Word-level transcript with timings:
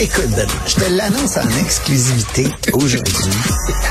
Écoute, 0.00 0.28
Benoît, 0.30 0.46
je 0.66 0.74
te 0.74 0.90
l'annonce 0.90 1.36
en 1.36 1.48
exclusivité 1.64 2.48
aujourd'hui. 2.72 3.14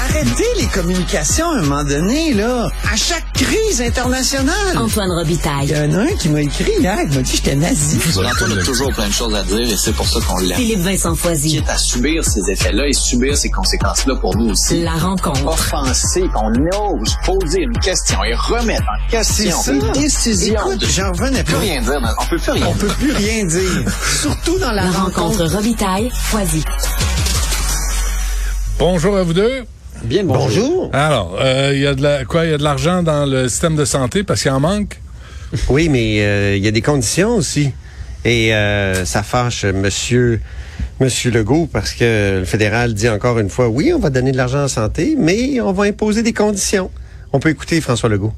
Arrêtez 0.09 0.43
les 0.59 0.65
communications 0.67 1.49
à 1.49 1.57
un 1.59 1.61
moment 1.61 1.83
donné, 1.85 2.33
là. 2.33 2.67
À 2.91 2.95
chaque 2.97 3.31
crise 3.33 3.81
internationale. 3.81 4.77
Antoine 4.77 5.07
Il 5.09 5.15
y 5.15 5.19
Robitaille. 5.19 5.73
en 5.75 5.93
a 5.93 6.01
un 6.01 6.07
qui 6.19 6.27
m'a 6.29 6.41
écrit 6.41 6.71
hier, 6.79 6.97
qui 7.09 7.15
m'a 7.17 7.21
dit 7.23 7.31
que 7.31 7.37
j'étais 7.37 7.55
nazi. 7.55 7.97
Antoine 8.17 8.59
a 8.59 8.63
toujours 8.63 8.91
plein 8.91 9.07
de 9.07 9.13
choses 9.13 9.33
à 9.33 9.43
dire 9.43 9.59
et 9.61 9.77
c'est 9.77 9.93
pour 9.93 10.07
ça 10.07 10.19
qu'on 10.27 10.37
l'aime. 10.39 10.57
Philippe 10.57 10.79
Vincent 10.81 11.15
Foisy. 11.15 11.57
Quitte 11.57 11.69
à 11.69 11.77
subir 11.77 12.23
ces 12.25 12.41
effets-là 12.51 12.87
et 12.87 12.93
subir 12.93 13.37
ces 13.37 13.49
conséquences-là 13.49 14.15
pour 14.17 14.35
nous 14.35 14.51
aussi. 14.51 14.81
La 14.83 14.91
rencontre. 14.95 15.45
Offenser, 15.47 16.23
qu'on 16.33 16.49
ose 16.49 17.15
poser 17.25 17.61
une 17.61 17.79
question 17.79 18.21
et 18.25 18.33
remettre 18.35 18.83
en 18.83 19.07
C'est 19.09 19.17
question 19.45 19.61
ça. 19.61 19.71
des 19.71 19.99
décisions. 20.01 20.53
Écoute, 20.65 20.79
de... 20.79 20.85
j'en 20.87 21.11
revenais 21.13 21.43
peut 21.45 21.53
pas. 21.53 21.59
rien 21.59 21.81
dire. 21.81 22.15
On 22.19 22.25
peut 22.25 22.37
plus 22.37 22.51
rien 22.51 22.65
On 22.67 22.73
dire. 22.73 22.77
peut 22.87 22.93
plus 22.99 23.11
rien 23.13 23.45
dire. 23.45 23.85
Surtout 24.21 24.59
dans 24.59 24.71
la, 24.71 24.83
La 24.85 24.91
rencontre 24.91 25.45
Robitaille. 25.45 25.92
Foisy. 26.11 26.63
Bonjour 28.79 29.15
à 29.15 29.23
vous 29.23 29.33
deux. 29.33 29.63
Bien 30.03 30.23
Bonjour. 30.23 30.89
Alors, 30.91 31.37
euh, 31.39 31.71
il 31.73 31.81
y 31.81 31.87
a 31.87 31.93
de 31.93 32.01
la, 32.01 32.25
quoi, 32.25 32.45
il 32.45 32.51
y 32.51 32.53
a 32.53 32.57
de 32.57 32.63
l'argent 32.63 33.03
dans 33.03 33.25
le 33.27 33.47
système 33.47 33.75
de 33.75 33.85
santé 33.85 34.23
parce 34.23 34.41
qu'il 34.41 34.51
en 34.51 34.59
manque? 34.59 34.99
Oui, 35.69 35.89
mais 35.89 36.21
euh, 36.21 36.55
il 36.57 36.63
y 36.63 36.67
a 36.67 36.71
des 36.71 36.81
conditions 36.81 37.35
aussi. 37.35 37.71
Et 38.25 38.55
euh, 38.55 39.05
ça 39.05 39.21
fâche 39.21 39.65
Monsieur 39.65 40.41
Monsieur 40.99 41.29
Legault 41.29 41.69
parce 41.71 41.93
que 41.93 42.39
le 42.39 42.45
fédéral 42.45 42.95
dit 42.95 43.09
encore 43.09 43.37
une 43.37 43.49
fois 43.49 43.69
oui, 43.69 43.93
on 43.93 43.99
va 43.99 44.09
donner 44.09 44.31
de 44.31 44.37
l'argent 44.37 44.63
en 44.63 44.67
santé, 44.67 45.15
mais 45.17 45.61
on 45.61 45.73
va 45.73 45.83
imposer 45.83 46.23
des 46.23 46.33
conditions. 46.33 46.89
On 47.33 47.39
peut 47.39 47.49
écouter 47.49 47.79
François 47.81 48.09
Legault. 48.09 48.33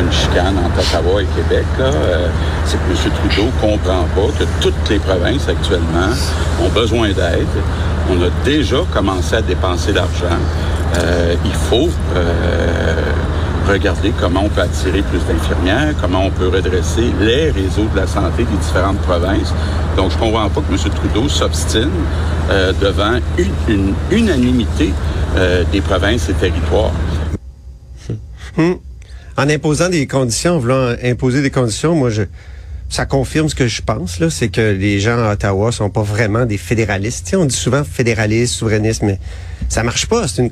Une 0.00 0.12
chicane 0.12 0.54
entre 0.58 0.78
Ottawa 0.78 1.22
et 1.22 1.26
Québec. 1.26 1.66
Euh, 1.80 2.28
c'est 2.64 2.76
que 2.76 2.90
M. 2.90 3.12
Trudeau 3.32 3.50
comprend 3.60 4.04
pas 4.14 4.32
que 4.38 4.44
toutes 4.60 4.90
les 4.90 4.98
provinces 4.98 5.48
actuellement 5.48 6.12
ont 6.62 6.68
besoin 6.68 7.08
d'aide. 7.08 7.46
On 8.10 8.22
a 8.22 8.30
déjà 8.44 8.78
commencé 8.92 9.34
à 9.34 9.42
dépenser 9.42 9.92
l'argent. 9.92 10.38
Euh, 10.96 11.34
il 11.44 11.52
faut 11.52 11.88
euh, 12.16 12.94
regarder 13.68 14.12
comment 14.18 14.42
on 14.44 14.48
peut 14.48 14.62
attirer 14.62 15.02
plus 15.02 15.20
d'infirmières, 15.26 15.94
comment 16.00 16.24
on 16.24 16.30
peut 16.30 16.48
redresser 16.48 17.12
les 17.20 17.50
réseaux 17.50 17.86
de 17.92 17.96
la 17.96 18.06
santé 18.06 18.44
des 18.44 18.56
différentes 18.56 18.98
provinces. 18.98 19.52
Donc, 19.96 20.12
je 20.12 20.18
comprends 20.18 20.48
pas 20.48 20.60
que 20.60 20.72
M. 20.72 20.78
Trudeau 20.94 21.28
s'obstine 21.28 21.90
euh, 22.50 22.72
devant 22.80 23.18
une, 23.36 23.74
une 23.74 23.94
unanimité 24.10 24.92
euh, 25.36 25.64
des 25.72 25.80
provinces 25.80 26.28
et 26.28 26.34
territoires. 26.34 26.92
En 29.38 29.48
imposant 29.48 29.88
des 29.88 30.06
conditions, 30.08 30.54
en 30.56 30.58
voulant 30.58 30.94
imposer 31.02 31.42
des 31.42 31.50
conditions, 31.50 31.94
moi 31.94 32.10
je 32.10 32.24
ça 32.90 33.04
confirme 33.06 33.48
ce 33.48 33.54
que 33.54 33.68
je 33.68 33.82
pense 33.82 34.18
là, 34.18 34.30
c'est 34.30 34.48
que 34.48 34.60
les 34.72 34.98
gens 34.98 35.18
à 35.18 35.32
Ottawa 35.34 35.70
sont 35.72 35.90
pas 35.90 36.02
vraiment 36.02 36.46
des 36.46 36.56
fédéralistes. 36.56 37.24
Tu 37.26 37.30
sais, 37.30 37.36
on 37.36 37.44
dit 37.44 37.54
souvent 37.54 37.84
fédéraliste, 37.84 38.54
souverainiste, 38.54 39.02
mais 39.02 39.18
ça 39.68 39.82
marche 39.82 40.06
pas. 40.06 40.26
C'est 40.26 40.42
une 40.42 40.50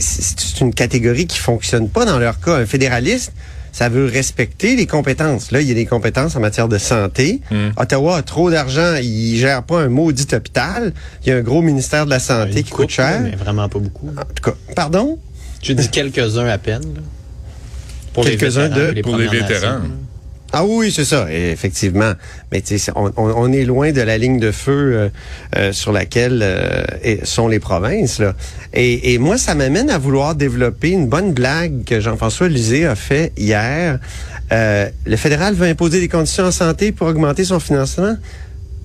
c'est 0.00 0.60
une 0.60 0.72
catégorie 0.74 1.26
qui 1.26 1.38
fonctionne 1.38 1.88
pas 1.90 2.04
dans 2.06 2.18
leur 2.18 2.40
cas. 2.40 2.56
Un 2.56 2.66
fédéraliste, 2.66 3.32
ça 3.70 3.90
veut 3.90 4.06
respecter 4.06 4.76
les 4.76 4.86
compétences. 4.86 5.52
Là, 5.52 5.60
il 5.60 5.68
y 5.68 5.70
a 5.70 5.74
des 5.74 5.84
compétences 5.86 6.36
en 6.36 6.40
matière 6.40 6.68
de 6.68 6.78
santé. 6.78 7.40
Ottawa 7.76 8.16
a 8.16 8.22
trop 8.22 8.50
d'argent, 8.50 8.94
il 9.02 9.36
gère 9.36 9.62
pas 9.62 9.80
un 9.80 9.88
maudit 9.88 10.26
hôpital. 10.34 10.94
Il 11.22 11.28
y 11.28 11.32
a 11.32 11.36
un 11.36 11.42
gros 11.42 11.60
ministère 11.60 12.06
de 12.06 12.10
la 12.10 12.18
santé 12.18 12.58
Une 12.60 12.64
qui 12.64 12.70
coûte 12.70 12.90
cher. 12.90 13.20
Mais 13.20 13.36
vraiment 13.36 13.68
pas 13.68 13.78
beaucoup. 13.78 14.08
En 14.08 14.22
tout 14.34 14.42
cas, 14.42 14.56
pardon? 14.74 15.18
J'ai 15.60 15.74
dit 15.74 15.88
quelques-uns 15.90 16.46
à 16.46 16.56
peine. 16.56 16.82
là. 16.94 17.02
Pour 18.22 18.24
les 18.30 18.36
Quelques-uns 18.36 18.68
vétérans 18.68 18.92
de- 18.92 18.96
et 18.98 19.02
pour 19.02 19.16
les 19.16 19.26
Premières 19.26 19.46
vétérans. 19.48 19.72
Nations, 19.74 19.88
là. 19.88 19.94
Ah 20.50 20.64
oui, 20.64 20.90
c'est 20.90 21.04
ça, 21.04 21.26
effectivement. 21.30 22.12
Mais 22.50 22.62
tu 22.62 22.78
sais, 22.78 22.90
on, 22.96 23.12
on- 23.18 23.52
est 23.52 23.64
loin 23.66 23.92
de 23.92 24.00
la 24.00 24.16
ligne 24.16 24.40
de 24.40 24.50
feu 24.50 24.72
euh, 24.94 25.08
euh, 25.56 25.72
sur 25.74 25.92
laquelle 25.92 26.40
euh, 26.42 26.84
sont 27.24 27.48
les 27.48 27.58
provinces. 27.60 28.18
Là. 28.18 28.32
Et, 28.72 29.12
et 29.12 29.18
moi, 29.18 29.36
ça 29.36 29.54
m'amène 29.54 29.90
à 29.90 29.98
vouloir 29.98 30.34
développer 30.34 30.88
une 30.88 31.06
bonne 31.06 31.32
blague 31.34 31.84
que 31.84 32.00
Jean-François 32.00 32.48
Lisée 32.48 32.86
a 32.86 32.94
fait 32.96 33.32
hier. 33.36 33.98
Euh, 34.50 34.88
le 35.04 35.16
fédéral 35.16 35.52
veut 35.52 35.66
imposer 35.66 36.00
des 36.00 36.08
conditions 36.08 36.44
en 36.44 36.50
santé 36.50 36.92
pour 36.92 37.08
augmenter 37.08 37.44
son 37.44 37.60
financement. 37.60 38.16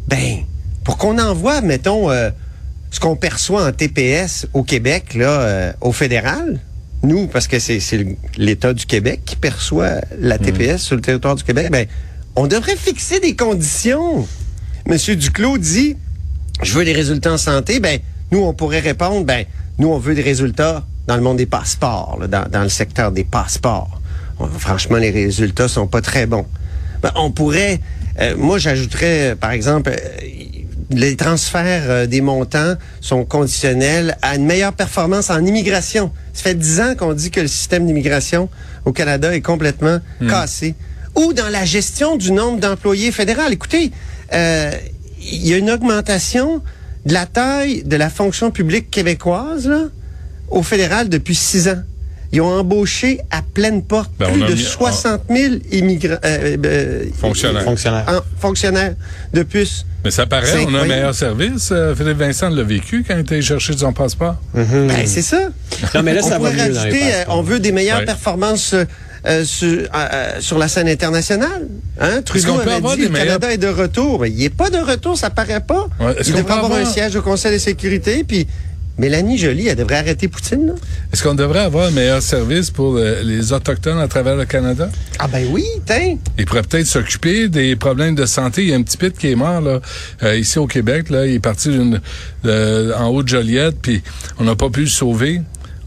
Ben, 0.09 0.39
pour 0.83 0.97
qu'on 0.97 1.17
envoie, 1.17 1.61
mettons, 1.61 2.11
euh, 2.11 2.29
ce 2.91 2.99
qu'on 2.99 3.15
perçoit 3.15 3.65
en 3.65 3.71
TPS 3.71 4.47
au 4.53 4.63
Québec, 4.63 5.13
là, 5.15 5.29
euh, 5.29 5.73
au 5.79 5.93
fédéral, 5.93 6.59
nous, 7.03 7.27
parce 7.27 7.47
que 7.47 7.59
c'est 7.59 7.79
l'État 8.37 8.73
du 8.73 8.85
Québec 8.85 9.21
qui 9.25 9.35
perçoit 9.35 10.01
la 10.19 10.37
TPS 10.37 10.81
sur 10.81 10.95
le 10.95 11.01
territoire 11.01 11.35
du 11.35 11.43
Québec, 11.43 11.69
ben, 11.71 11.85
on 12.35 12.47
devrait 12.47 12.75
fixer 12.77 13.19
des 13.19 13.35
conditions. 13.35 14.27
Monsieur 14.87 15.15
Duclos 15.15 15.57
dit, 15.57 15.97
je 16.61 16.73
veux 16.73 16.85
des 16.85 16.93
résultats 16.93 17.33
en 17.33 17.37
santé, 17.37 17.79
ben, 17.79 17.99
nous, 18.31 18.39
on 18.39 18.53
pourrait 18.53 18.79
répondre, 18.79 19.25
ben, 19.25 19.45
nous, 19.79 19.89
on 19.89 19.97
veut 19.99 20.15
des 20.15 20.21
résultats 20.21 20.85
dans 21.07 21.15
le 21.17 21.21
monde 21.21 21.37
des 21.37 21.45
passeports, 21.45 22.17
là, 22.21 22.27
dans, 22.27 22.49
dans 22.49 22.63
le 22.63 22.69
secteur 22.69 23.11
des 23.11 23.23
passeports. 23.25 24.01
On- 24.39 24.47
franchement, 24.47 24.97
les 24.97 25.11
résultats 25.11 25.67
sont 25.67 25.87
pas 25.87 26.01
très 26.01 26.25
bons. 26.25 26.45
Ben, 27.01 27.11
on 27.15 27.31
pourrait, 27.31 27.81
euh, 28.21 28.35
moi, 28.37 28.57
j'ajouterais, 28.59 29.35
par 29.39 29.51
exemple, 29.51 29.91
euh, 29.91 30.17
les 30.89 31.15
transferts 31.15 31.89
euh, 31.89 32.05
des 32.05 32.21
montants 32.21 32.75
sont 33.01 33.25
conditionnels 33.25 34.17
à 34.21 34.35
une 34.35 34.45
meilleure 34.45 34.73
performance 34.73 35.29
en 35.29 35.43
immigration. 35.45 36.11
Ça 36.33 36.43
fait 36.43 36.55
dix 36.55 36.79
ans 36.79 36.95
qu'on 36.97 37.13
dit 37.13 37.31
que 37.31 37.41
le 37.41 37.47
système 37.47 37.85
d'immigration 37.85 38.49
au 38.85 38.91
Canada 38.91 39.35
est 39.35 39.41
complètement 39.41 39.99
cassé. 40.27 40.75
Ou 41.15 41.33
dans 41.33 41.49
la 41.49 41.63
gestion 41.65 42.17
du 42.17 42.31
nombre 42.31 42.59
d'employés 42.59 43.11
fédéraux. 43.11 43.49
Écoutez, 43.51 43.91
euh, 44.33 44.71
il 45.21 45.47
y 45.47 45.53
a 45.53 45.57
une 45.57 45.69
augmentation 45.69 46.61
de 47.05 47.13
la 47.13 47.25
taille 47.25 47.83
de 47.83 47.95
la 47.95 48.09
fonction 48.09 48.51
publique 48.51 48.89
québécoise 48.89 49.67
là, 49.67 49.83
au 50.49 50.63
fédéral 50.63 51.09
depuis 51.09 51.35
six 51.35 51.67
ans. 51.67 51.81
Ils 52.33 52.41
ont 52.41 52.47
embauché 52.59 53.19
à 53.31 53.41
pleine 53.43 53.83
porte 53.83 54.11
Ben, 54.19 54.31
plus 54.31 54.41
de 54.41 54.53
mis- 54.53 54.59
60 54.61 55.21
000 55.29 55.53
immigrants, 55.71 56.17
euh, 56.25 56.57
euh, 56.65 57.05
Fonctionnaires. 57.17 57.63
Fonctionnaire. 57.63 58.05
en- 58.07 58.41
fonctionnaires 58.41 58.95
de 59.33 59.43
plus. 59.43 59.85
Mais 60.03 60.11
ça 60.11 60.25
paraît, 60.25 60.65
on 60.67 60.73
a 60.73 60.79
un 60.81 60.85
meilleur 60.85 61.13
service. 61.15 61.69
Euh, 61.71 61.95
Philippe 61.95 62.17
Vincent 62.17 62.49
l'a 62.49 62.63
vécu 62.63 63.05
quand 63.07 63.13
il 63.13 63.21
était 63.21 63.41
chercher 63.41 63.77
son 63.77 63.93
passeport. 63.93 64.35
Ben, 64.53 64.89
c'est 65.05 65.21
ça. 65.21 65.49
Non, 65.95 66.01
mais 66.03 66.13
là, 66.15 66.21
on 66.23 66.27
ça 66.27 66.39
va 66.39 66.49
mieux 66.51 66.57
dans 66.57 66.63
les 66.65 66.77
rajouter, 66.77 67.01
on 67.29 67.41
veut 67.43 67.59
des 67.59 67.71
meilleures 67.71 67.99
Ouais. 67.99 68.05
performances 68.05 68.73
euh, 69.25 69.45
sur, 69.45 69.87
euh, 69.95 70.31
sur 70.41 70.57
la 70.57 70.67
scène 70.67 70.89
internationale. 70.89 71.67
Hein? 72.01 72.21
Trudeau 72.25 72.47
qu'on 72.47 72.55
peut 72.55 72.61
avait 72.63 72.71
avoir 72.73 72.95
dit 72.97 73.03
le 73.03 73.09
Canada 73.09 73.53
est 73.53 73.57
de 73.57 73.67
retour. 73.69 74.19
Mais 74.21 74.29
il 74.31 74.39
n'est 74.39 74.49
pas 74.49 74.69
de 74.69 74.79
retour, 74.79 75.17
ça 75.17 75.29
paraît 75.29 75.61
pas. 75.61 75.87
Ouais, 75.99 76.13
est-ce 76.19 76.29
Il 76.29 76.33
qu'on 76.33 76.39
devrait 76.39 76.43
peut 76.43 76.51
avoir, 76.59 76.71
un 76.73 76.75
avoir- 76.81 76.91
siège 76.93 77.15
au 77.15 77.21
Conseil 77.21 77.53
de 77.53 77.57
sécurité. 77.59 78.25
Puis 78.25 78.45
Mélanie 78.97 79.37
Joly, 79.39 79.67
elle 79.67 79.75
devrait 79.75 79.95
arrêter 79.97 80.27
Poutine. 80.27 80.67
Là? 80.67 80.73
Est-ce 81.11 81.23
qu'on 81.23 81.33
devrait 81.33 81.61
avoir 81.61 81.87
un 81.87 81.91
meilleur 81.91 82.21
service 82.21 82.69
pour 82.69 82.95
euh, 82.97 83.23
les 83.23 83.51
Autochtones 83.51 83.97
à 83.99 84.07
travers 84.07 84.35
le 84.35 84.45
Canada? 84.45 84.87
Ah 85.17 85.27
ben 85.27 85.47
oui, 85.51 85.65
tiens. 85.85 86.17
Il 86.37 86.45
pourrait 86.45 86.61
peut-être 86.61 86.85
s'occuper 86.85 87.47
des 87.49 87.75
problèmes 87.75 88.13
de 88.13 88.25
santé. 88.27 88.61
Il 88.63 88.69
y 88.69 88.73
a 88.73 88.75
un 88.75 88.83
petit 88.83 88.97
pit 88.97 89.17
qui 89.17 89.31
est 89.31 89.35
mort 89.35 89.61
là, 89.61 89.79
euh, 90.21 90.37
ici 90.37 90.59
au 90.59 90.67
Québec. 90.67 91.09
Là, 91.09 91.25
il 91.25 91.33
est 91.35 91.39
parti 91.39 91.69
d'une- 91.69 92.01
de- 92.43 92.93
en 92.95 93.07
haut 93.07 93.23
de 93.23 93.27
Joliette, 93.29 93.77
puis 93.81 94.03
on 94.37 94.43
n'a 94.43 94.55
pas 94.55 94.69
pu 94.69 94.81
le 94.81 94.87
sauver. 94.87 95.41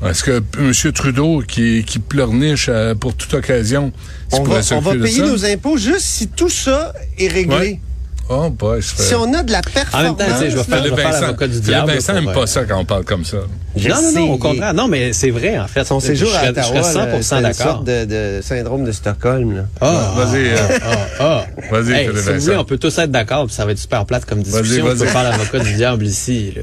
Est-ce 0.05 0.25
que 0.25 0.43
M. 0.59 0.93
Trudeau, 0.93 1.43
qui, 1.47 1.85
qui 1.85 1.99
pleurniche 2.01 2.67
euh, 2.69 2.95
pour 2.95 3.15
toute 3.15 3.33
occasion, 3.35 3.93
On 4.33 4.43
va, 4.43 4.61
on 4.73 4.81
va 4.81 4.95
payer 4.95 5.23
nos 5.23 5.45
impôts 5.47 5.79
juste 5.79 6.01
si 6.01 6.29
tout 6.29 6.51
ça 6.51 6.93
est 7.19 7.29
réglé. 7.29 7.57
Ouais. 7.57 7.81
Oh, 8.29 8.51
boy, 8.51 8.81
je 8.83 8.89
fais... 8.89 9.03
Si 9.05 9.15
on 9.15 9.33
a 9.35 9.43
de 9.45 9.53
la 9.53 9.59
En 9.59 9.63
performance. 9.63 10.03
même 10.03 10.17
temps, 10.17 10.35
je 10.41 10.45
vais 10.45 10.51
faire, 10.51 10.79
je 10.79 10.83
Philippe 10.83 10.97
vais 10.97 11.03
faire 11.03 11.21
l'avocat 11.21 11.47
du 11.47 11.53
Philippe 11.53 11.65
diable. 11.69 11.93
Vincent 11.93 12.13
n'aime 12.15 12.33
pas 12.33 12.47
ça 12.49 12.65
quand 12.65 12.79
on 12.81 12.85
parle 12.85 13.05
comme 13.05 13.25
ça. 13.25 13.37
Je 13.77 13.89
Non, 13.89 14.03
non, 14.03 14.13
non, 14.13 14.33
au 14.33 14.39
contraire. 14.39 14.75
Non, 14.75 14.89
mais 14.89 15.13
c'est 15.13 15.31
vrai, 15.31 15.59
en 15.61 15.69
fait. 15.69 15.85
Son 15.85 16.01
séjour 16.01 16.29
je 16.31 16.35
à 16.47 16.51
Ottawa, 16.51 16.83
je 16.83 16.83
serais 16.83 17.07
100% 17.07 17.13
là, 17.13 17.23
c'est 17.23 17.37
une 17.37 17.43
d'accord. 17.43 17.67
sorte 17.73 17.85
de, 17.85 18.05
de 18.05 18.41
syndrome 18.43 18.85
de 18.85 18.91
Stockholm. 18.93 19.57
Là. 19.57 19.63
Ah, 19.81 20.13
Vas-y, 20.17 20.49
euh, 20.49 20.57
ah, 20.83 20.97
ah. 21.21 21.45
Vas-y, 21.71 21.93
Hey, 21.93 22.07
Philippe 22.07 22.17
si 22.17 22.25
vous 22.25 22.33
Vincent. 22.33 22.45
voulez, 22.47 22.57
on 22.57 22.65
peut 22.65 22.79
tous 22.79 22.99
être 22.99 23.11
d'accord, 23.13 23.47
puis 23.47 23.55
ça 23.55 23.65
va 23.65 23.73
être 23.73 23.79
super 23.79 24.05
plate 24.07 24.25
comme 24.25 24.43
discussion. 24.43 24.63
Vas-y, 24.63 24.83
On 24.83 24.87
peut 24.87 25.05
vas-y. 25.05 25.09
faire 25.09 25.23
l'avocat 25.23 25.59
du 25.61 25.73
diable 25.75 26.05
ici. 26.07 26.53
Là. 26.57 26.63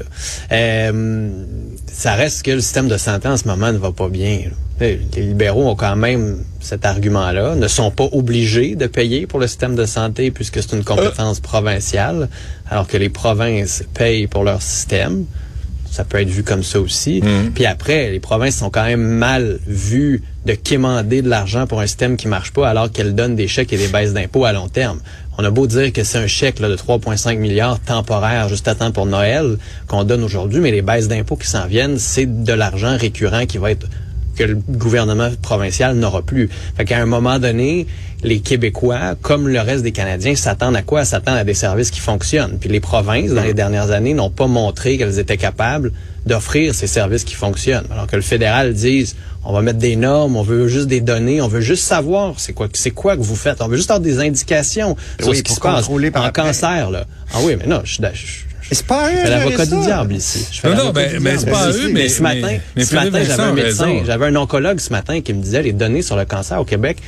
Euh, 0.52 1.28
ça 1.94 2.14
reste 2.14 2.42
que 2.42 2.50
le 2.50 2.60
système 2.60 2.88
de 2.88 2.96
santé 2.96 3.28
en 3.28 3.36
ce 3.36 3.46
moment 3.46 3.72
ne 3.72 3.78
va 3.78 3.92
pas 3.92 4.08
bien. 4.08 4.50
Les 4.80 5.00
les 5.14 5.22
libéraux 5.22 5.68
ont 5.68 5.76
quand 5.76 5.94
même 5.94 6.44
cet 6.60 6.84
argument-là, 6.84 7.54
ne 7.54 7.68
sont 7.68 7.92
pas 7.92 8.08
obligés 8.10 8.74
de 8.74 8.88
payer 8.88 9.28
pour 9.28 9.38
le 9.38 9.46
système 9.46 9.76
de 9.76 9.86
santé 9.86 10.32
puisque 10.32 10.60
c'est 10.60 10.72
une 10.76 10.82
compétence 10.82 11.38
provinciale, 11.38 12.28
alors 12.68 12.88
que 12.88 12.96
les 12.96 13.10
provinces 13.10 13.84
payent 13.94 14.26
pour 14.26 14.42
leur 14.42 14.60
système. 14.60 15.24
Ça 15.94 16.02
peut 16.02 16.20
être 16.20 16.28
vu 16.28 16.42
comme 16.42 16.64
ça 16.64 16.80
aussi. 16.80 17.22
Puis 17.54 17.66
après, 17.66 18.10
les 18.10 18.18
provinces 18.18 18.56
sont 18.56 18.68
quand 18.68 18.82
même 18.84 19.00
mal 19.00 19.60
vues 19.64 20.22
de 20.44 20.54
quémander 20.54 21.22
de 21.22 21.28
l'argent 21.28 21.68
pour 21.68 21.80
un 21.80 21.86
système 21.86 22.16
qui 22.16 22.26
marche 22.26 22.50
pas 22.50 22.68
alors 22.68 22.90
qu'elles 22.90 23.14
donnent 23.14 23.36
des 23.36 23.46
chèques 23.46 23.72
et 23.72 23.76
des 23.78 23.86
baisses 23.86 24.12
d'impôts 24.12 24.44
à 24.44 24.52
long 24.52 24.66
terme. 24.68 24.98
On 25.38 25.44
a 25.44 25.50
beau 25.50 25.68
dire 25.68 25.92
que 25.92 26.02
c'est 26.02 26.18
un 26.18 26.26
chèque 26.26 26.58
là, 26.58 26.68
de 26.68 26.74
3,5 26.74 27.38
milliards 27.38 27.78
temporaire 27.78 28.48
juste 28.48 28.66
à 28.66 28.74
temps 28.74 28.90
pour 28.90 29.06
Noël 29.06 29.56
qu'on 29.86 30.02
donne 30.02 30.24
aujourd'hui, 30.24 30.60
mais 30.60 30.72
les 30.72 30.82
baisses 30.82 31.06
d'impôts 31.06 31.36
qui 31.36 31.46
s'en 31.46 31.68
viennent, 31.68 31.96
c'est 31.98 32.42
de 32.42 32.52
l'argent 32.52 32.96
récurrent 32.96 33.46
qui 33.46 33.58
va 33.58 33.70
être 33.70 33.86
que 34.34 34.44
le 34.44 34.54
gouvernement 34.56 35.30
provincial 35.42 35.96
n'aura 35.96 36.22
plus. 36.22 36.48
Fait 36.76 36.84
qu'à 36.84 36.98
un 36.98 37.06
moment 37.06 37.38
donné, 37.38 37.86
les 38.22 38.40
Québécois, 38.40 39.14
comme 39.20 39.48
le 39.48 39.60
reste 39.60 39.82
des 39.82 39.92
Canadiens, 39.92 40.34
s'attendent 40.34 40.76
à 40.76 40.82
quoi? 40.82 41.04
S'attendent 41.04 41.36
à 41.36 41.44
des 41.44 41.54
services 41.54 41.90
qui 41.90 42.00
fonctionnent. 42.00 42.58
Puis 42.58 42.68
les 42.70 42.80
provinces, 42.80 43.30
dans 43.32 43.42
les 43.42 43.54
dernières 43.54 43.90
années, 43.90 44.14
n'ont 44.14 44.30
pas 44.30 44.46
montré 44.46 44.96
qu'elles 44.98 45.18
étaient 45.18 45.36
capables 45.36 45.92
d'offrir 46.26 46.74
ces 46.74 46.86
services 46.86 47.24
qui 47.24 47.34
fonctionnent. 47.34 47.84
Alors 47.92 48.06
que 48.06 48.16
le 48.16 48.22
fédéral 48.22 48.72
dise, 48.72 49.14
on 49.44 49.52
va 49.52 49.60
mettre 49.60 49.78
des 49.78 49.96
normes, 49.96 50.36
on 50.36 50.42
veut 50.42 50.68
juste 50.68 50.86
des 50.86 51.02
données, 51.02 51.42
on 51.42 51.48
veut 51.48 51.60
juste 51.60 51.84
savoir 51.84 52.34
c'est 52.38 52.54
quoi, 52.54 52.68
c'est 52.72 52.92
quoi 52.92 53.14
que 53.16 53.22
vous 53.22 53.36
faites. 53.36 53.60
On 53.60 53.68
veut 53.68 53.76
juste 53.76 53.90
avoir 53.90 54.00
des 54.00 54.18
indications 54.20 54.96
sur 55.20 55.28
Oui, 55.28 55.36
ce 55.36 55.42
qui 55.42 55.48
pour 55.48 55.56
se 55.56 55.60
passe 55.60 55.74
contrôler 55.82 56.10
par 56.10 56.22
en 56.22 56.26
après. 56.26 56.42
cancer. 56.44 56.90
Là. 56.90 57.04
Ah 57.34 57.38
oui, 57.42 57.56
mais 57.60 57.66
non, 57.66 57.82
je 57.84 57.92
suis... 57.94 58.00
d'a- 58.02 58.14
je- 58.14 58.26
je- 58.26 58.53
C'est 58.72 58.86
pas 58.86 59.10
je 59.10 59.26
eux, 59.26 59.30
l'avocat 59.30 59.66
du 59.66 59.80
diable 59.82 60.14
ici. 60.14 60.46
Je 60.50 60.60
fais 60.60 60.70
Non, 60.70 60.86
non, 60.86 60.90
ben, 60.90 61.18
mais 61.20 61.38
c'est 61.38 61.50
pas 61.50 61.70
ici. 61.70 61.78
eux, 61.84 61.88
mais- 61.92 62.08
ce 62.08 62.22
matin, 62.22 62.58
mais- 62.74 62.84
ce 62.84 62.94
matin, 62.94 63.18
j'avais 63.24 63.42
un 63.42 63.52
médecin, 63.52 64.02
j'avais 64.06 64.26
un 64.26 64.36
oncologue 64.36 64.80
ce 64.80 64.90
matin 64.90 65.20
qui 65.20 65.32
me 65.34 65.42
disait 65.42 65.62
les 65.62 65.72
données 65.72 66.02
sur 66.02 66.16
le 66.16 66.24
cancer 66.24 66.60
au 66.60 66.64
Québec. 66.64 66.98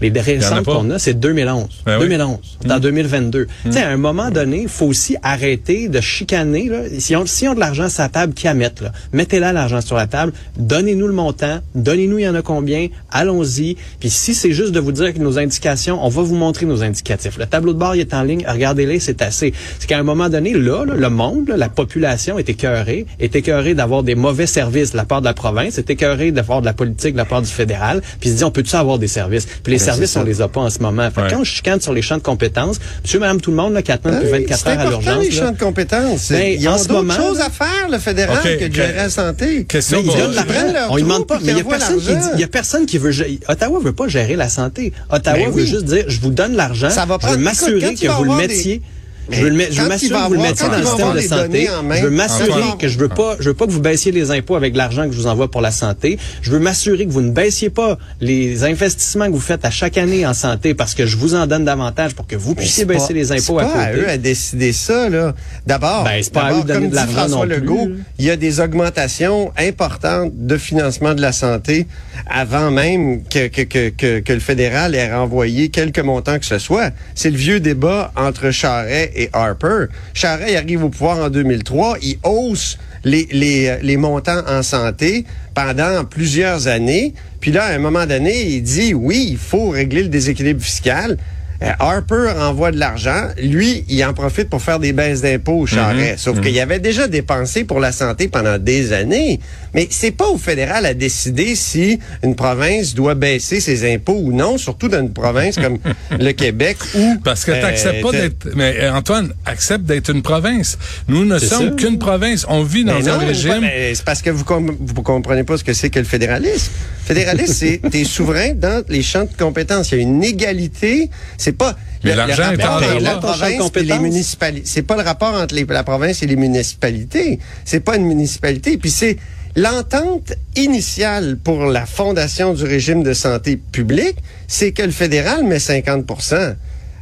Les 0.00 0.10
récentes 0.20 0.64
qu'on 0.64 0.90
a, 0.90 0.98
c'est 0.98 1.14
2011. 1.14 1.66
Ben 1.84 1.98
oui. 1.98 2.08
2011. 2.08 2.38
Dans 2.64 2.78
2022. 2.78 3.46
Tu 3.64 3.72
sais, 3.72 3.82
à 3.82 3.88
un 3.88 3.96
moment 3.96 4.30
donné, 4.30 4.62
il 4.62 4.68
faut 4.68 4.86
aussi 4.86 5.16
arrêter 5.22 5.88
de 5.88 6.00
chicaner. 6.00 6.68
Là. 6.68 6.78
Si 6.98 7.16
on, 7.16 7.26
si 7.26 7.48
on 7.48 7.52
a 7.52 7.54
de 7.54 7.60
l'argent 7.60 7.88
sur 7.88 8.02
la 8.02 8.08
table, 8.08 8.34
qui 8.34 8.48
à 8.48 8.54
mettre? 8.54 8.84
Là? 8.84 8.92
Mettez-là 9.12 9.52
l'argent 9.52 9.80
sur 9.80 9.96
la 9.96 10.06
table. 10.06 10.32
Donnez-nous 10.58 11.06
le 11.06 11.12
montant. 11.12 11.60
Donnez-nous 11.74 12.18
il 12.18 12.22
y 12.22 12.28
en 12.28 12.34
a 12.34 12.42
combien? 12.42 12.88
Allons-y. 13.10 13.76
Puis 14.00 14.10
si 14.10 14.34
c'est 14.34 14.52
juste 14.52 14.72
de 14.72 14.80
vous 14.80 14.92
dire 14.92 15.12
que 15.12 15.18
nos 15.18 15.38
indications, 15.38 15.98
on 16.04 16.08
va 16.08 16.22
vous 16.22 16.36
montrer 16.36 16.66
nos 16.66 16.82
indicatifs. 16.82 17.38
Le 17.38 17.46
tableau 17.46 17.72
de 17.72 17.78
bord 17.78 17.94
il 17.94 18.00
est 18.00 18.14
en 18.14 18.22
ligne. 18.22 18.44
Regardez-les, 18.46 19.00
c'est 19.00 19.22
assez. 19.22 19.52
C'est 19.78 19.86
qu'à 19.86 19.98
un 19.98 20.02
moment 20.02 20.28
donné, 20.28 20.52
là, 20.52 20.84
là, 20.84 20.94
le 20.94 21.10
monde, 21.10 21.48
là, 21.48 21.56
la 21.56 21.68
population 21.68 22.38
est 22.38 22.48
écœurée, 22.48 23.06
est 23.20 23.34
écœurée 23.34 23.74
d'avoir 23.74 24.02
des 24.02 24.14
mauvais 24.14 24.46
services 24.46 24.92
de 24.92 24.96
la 24.96 25.04
part 25.04 25.20
de 25.20 25.26
la 25.26 25.34
province, 25.34 25.78
est 25.78 25.90
écœurée 25.90 26.32
d'avoir 26.32 26.60
de 26.60 26.66
la 26.66 26.72
politique 26.72 27.12
de 27.12 27.18
la 27.18 27.24
part 27.24 27.42
du 27.42 27.50
fédéral. 27.50 28.02
Puis 28.20 28.30
il 28.30 28.32
se 28.32 28.38
dit, 28.38 28.44
on 28.44 28.50
peut-tu 28.50 28.76
avoir 28.76 28.98
des 28.98 29.08
services? 29.08 29.46
Puis 29.62 29.72
les 29.72 29.78
services, 29.92 30.16
on 30.16 30.22
les 30.24 30.40
a 30.42 30.48
pas 30.48 30.60
en 30.60 30.70
ce 30.70 30.78
moment. 30.80 31.08
Fait 31.10 31.16
que 31.16 31.20
Ouais. 31.26 31.30
quand 31.32 31.44
je 31.44 31.50
chicane 31.52 31.80
sur 31.80 31.92
les 31.92 32.02
champs 32.02 32.16
de 32.16 32.22
compétences, 32.22 32.78
monsieur, 33.02 33.18
madame, 33.18 33.40
tout 33.40 33.50
le 33.50 33.56
monde, 33.56 33.72
là, 33.74 33.82
quatre 33.82 34.04
mois 34.04 34.14
Ah 34.16 34.20
depuis 34.20 34.32
oui, 34.32 34.40
24 34.46 34.60
c'est 34.60 34.68
heures 34.70 34.80
à 34.80 34.84
l'urgence. 34.90 35.22
les 35.24 35.30
là. 35.30 35.36
champs 35.46 35.52
de 35.52 35.58
compétences. 35.58 36.30
Ben, 36.30 36.56
Ils 36.60 36.68
ont 36.68 36.84
d'autres 36.84 37.16
choses 37.16 37.40
à 37.40 37.50
faire, 37.50 37.88
le 37.90 37.98
fédéral, 37.98 38.38
OK, 38.44 38.58
que 38.58 38.64
de 38.68 38.74
gérer 38.74 38.94
la 38.94 39.10
santé. 39.10 39.64
Question 39.64 39.98
Mais 39.98 40.02
ils 40.04 40.06
pour- 40.06 40.16
donnent 40.16 40.30
Ils 40.30 40.34
l'argent. 40.36 40.86
On 40.90 40.96
ne 40.96 41.00
demande 41.00 41.26
pas. 41.26 41.38
Mais 41.42 41.52
il 41.52 41.56
y 41.58 41.60
a 41.60 41.62
ils 41.62 41.64
personne 41.64 41.98
qui 42.00 42.06
dit, 42.06 42.28
il 42.34 42.40
y 42.40 42.44
a 42.44 42.48
personne 42.48 42.86
qui 42.86 42.98
veut, 42.98 43.12
Ottawa 43.48 43.78
veut 43.82 43.92
pas 43.92 44.08
gérer 44.08 44.36
la 44.36 44.48
santé. 44.48 44.92
Ottawa 45.10 45.38
Ben 45.38 45.50
veut 45.50 45.64
juste 45.64 45.84
dire, 45.84 46.04
je 46.08 46.20
vous 46.20 46.30
donne 46.30 46.54
l'argent. 46.56 46.90
Ça 46.90 47.04
va 47.06 47.18
m'assurer 47.38 47.94
que 47.94 48.06
vous 48.08 48.24
le 48.24 48.34
mettiez. 48.34 48.82
Je 49.30 49.42
veux, 49.44 49.50
je 49.70 49.82
veux 49.82 49.88
m'assurer 49.88 50.20
que 50.20 50.26
vous 50.28 50.34
le 50.34 50.40
mettiez 50.40 50.68
dans 50.68 50.76
le 50.78 50.84
système 50.84 51.12
de 51.14 51.20
santé. 51.20 51.68
Je 51.96 52.02
veux 52.04 52.10
m'assurer 52.10 52.62
que 52.78 52.88
je 52.88 52.98
veux 52.98 53.08
pas, 53.08 53.36
je 53.40 53.48
veux 53.50 53.54
pas 53.54 53.66
que 53.66 53.70
vous 53.72 53.80
baissiez 53.80 54.12
les 54.12 54.30
impôts 54.30 54.56
avec 54.56 54.74
l'argent 54.76 55.06
que 55.06 55.12
je 55.12 55.18
vous 55.18 55.26
envoie 55.26 55.50
pour 55.50 55.60
la 55.60 55.70
santé. 55.70 56.18
Je 56.42 56.50
veux 56.50 56.58
m'assurer 56.58 57.06
que 57.06 57.12
vous 57.12 57.20
ne 57.20 57.30
baissiez 57.30 57.70
pas 57.70 57.98
les 58.20 58.64
investissements 58.64 59.26
que 59.26 59.32
vous 59.32 59.40
faites 59.40 59.64
à 59.64 59.70
chaque 59.70 59.98
année 59.98 60.26
en 60.26 60.34
santé 60.34 60.74
parce 60.74 60.94
que 60.94 61.06
je 61.06 61.16
vous 61.16 61.34
en 61.34 61.46
donne 61.46 61.64
davantage 61.64 62.14
pour 62.14 62.26
que 62.26 62.36
vous 62.36 62.54
puissiez 62.54 62.82
c'est 62.82 62.86
baisser 62.86 63.08
pas- 63.08 63.14
les 63.14 63.32
impôts 63.32 63.58
c'est 63.60 63.64
à 63.64 63.68
pas 63.68 63.80
à 63.82 63.86
côté. 63.90 64.00
eux 64.00 64.08
à 64.08 64.16
décider 64.16 64.72
ça, 64.72 65.08
là. 65.08 65.34
D'abord, 65.66 66.04
Ben, 66.04 66.22
c'est 66.22 66.32
pas 66.32 66.42
à 66.44 66.52
eux 66.54 66.62
de 66.62 66.66
donner 66.68 66.88
de 66.88 66.94
l'argent 66.94 67.12
François 67.12 67.46
non 67.46 67.52
plus, 67.52 67.60
Legault, 67.60 67.88
il 68.18 68.24
y 68.24 68.30
a 68.30 68.36
des 68.36 68.60
augmentations 68.60 69.52
importantes 69.58 70.32
de 70.34 70.56
financement 70.56 71.14
de 71.14 71.20
la 71.20 71.32
santé 71.32 71.86
avant 72.30 72.70
même 72.70 73.22
que, 73.24 73.48
que, 73.48 73.62
que, 73.62 73.88
que, 73.90 74.20
que 74.20 74.32
le 74.32 74.40
fédéral 74.40 74.94
ait 74.94 75.12
renvoyé 75.12 75.68
quelques 75.68 75.98
montants 75.98 76.38
que 76.38 76.46
ce 76.46 76.58
soit. 76.58 76.90
C'est 77.14 77.30
le 77.30 77.36
vieux 77.36 77.60
débat 77.60 78.12
entre 78.16 78.50
Charret 78.50 79.12
et 79.18 79.30
Harper. 79.32 79.86
Charret 80.14 80.52
il 80.52 80.56
arrive 80.56 80.84
au 80.84 80.88
pouvoir 80.88 81.18
en 81.18 81.28
2003, 81.30 81.98
il 82.02 82.18
hausse 82.22 82.78
les, 83.04 83.28
les, 83.30 83.68
euh, 83.68 83.76
les 83.82 83.96
montants 83.96 84.42
en 84.46 84.62
santé 84.62 85.24
pendant 85.54 86.04
plusieurs 86.04 86.68
années. 86.68 87.14
Puis 87.40 87.52
là, 87.52 87.64
à 87.64 87.74
un 87.74 87.78
moment 87.78 88.06
donné, 88.06 88.48
il 88.48 88.62
dit, 88.62 88.94
oui, 88.94 89.26
il 89.30 89.38
faut 89.38 89.70
régler 89.70 90.02
le 90.02 90.08
déséquilibre 90.08 90.60
fiscal. 90.60 91.16
Euh, 91.60 91.70
Harper 91.80 92.28
envoie 92.38 92.70
de 92.70 92.78
l'argent. 92.78 93.28
Lui, 93.42 93.84
il 93.88 94.04
en 94.04 94.14
profite 94.14 94.48
pour 94.48 94.62
faire 94.62 94.78
des 94.78 94.92
baisses 94.92 95.22
d'impôts 95.22 95.58
au 95.60 95.66
Charret. 95.66 96.14
Sauf 96.16 96.40
qu'il 96.40 96.58
avait 96.60 96.78
déjà 96.78 97.08
dépensé 97.08 97.64
pour 97.64 97.80
la 97.80 97.90
santé 97.90 98.28
pendant 98.28 98.58
des 98.58 98.92
années. 98.92 99.40
Mais 99.74 99.88
c'est 99.90 100.12
pas 100.12 100.28
au 100.28 100.38
fédéral 100.38 100.86
à 100.86 100.94
décider 100.94 101.56
si 101.56 101.98
une 102.22 102.36
province 102.36 102.94
doit 102.94 103.16
baisser 103.16 103.60
ses 103.60 103.92
impôts 103.92 104.20
ou 104.22 104.32
non, 104.32 104.56
surtout 104.56 104.86
dans 104.88 105.00
une 105.00 105.12
province 105.12 105.56
comme 105.56 105.78
le 106.18 106.30
Québec 106.32 106.76
où... 106.94 107.16
Parce 107.24 107.44
que 107.44 107.50
euh, 107.50 107.60
t'acceptes 107.60 108.02
pas 108.02 108.12
de- 108.12 108.16
d'être. 108.18 108.48
Mais 108.54 108.76
euh, 108.80 108.92
Antoine, 108.94 109.32
accepte 109.44 109.84
d'être 109.84 110.10
une 110.14 110.22
province. 110.22 110.78
Nous 111.08 111.24
ne 111.24 111.38
sommes 111.40 111.74
qu'une 111.74 111.98
province. 111.98 112.46
On 112.48 112.62
vit 112.62 112.84
dans 112.84 112.98
Mais 113.00 113.08
un 113.08 113.18
non, 113.18 113.26
régime. 113.26 113.66
c'est 113.94 114.04
parce 114.04 114.22
que 114.22 114.30
vous, 114.30 114.44
com- 114.44 114.76
vous 114.78 115.02
comprenez 115.02 115.42
pas 115.42 115.56
ce 115.58 115.64
que 115.64 115.72
c'est 115.72 115.90
que 115.90 115.98
le 115.98 116.04
fédéralisme. 116.04 116.70
Fédéralisme, 117.08 117.54
c'est 117.54 117.80
t'es 117.90 118.04
souverain 118.04 118.52
dans 118.54 118.84
les 118.90 119.02
champs 119.02 119.24
de 119.24 119.34
compétences. 119.36 119.92
Il 119.92 119.94
y 119.96 119.98
a 119.98 120.02
une 120.02 120.22
égalité. 120.22 121.08
C'est 121.38 121.56
pas 121.56 121.74
Mais 122.04 122.14
l'argent 122.14 122.52
est 122.52 122.62
en 122.62 122.72
rapport 122.74 122.76
entre 122.76 122.96
Ottawa. 122.96 123.00
la 123.00 123.16
province 123.16 123.70
et 123.76 123.82
les 123.82 123.98
municipalités. 123.98 124.66
C'est 124.66 124.82
pas 124.82 124.96
le 124.96 125.02
rapport 125.02 125.32
entre 125.34 125.54
les- 125.54 125.64
la 125.64 125.84
province 125.84 126.22
et 126.22 126.26
les 126.26 126.36
municipalités. 126.36 127.38
C'est 127.64 127.80
pas 127.80 127.96
une 127.96 128.04
municipalité. 128.04 128.76
Puis 128.76 128.90
c'est 128.90 129.16
l'entente 129.56 130.34
initiale 130.54 131.38
pour 131.42 131.64
la 131.64 131.86
fondation 131.86 132.52
du 132.52 132.64
régime 132.64 133.02
de 133.02 133.14
santé 133.14 133.56
publique, 133.56 134.16
c'est 134.46 134.72
que 134.72 134.82
le 134.82 134.90
fédéral 134.90 135.44
met 135.44 135.58
50 135.58 136.04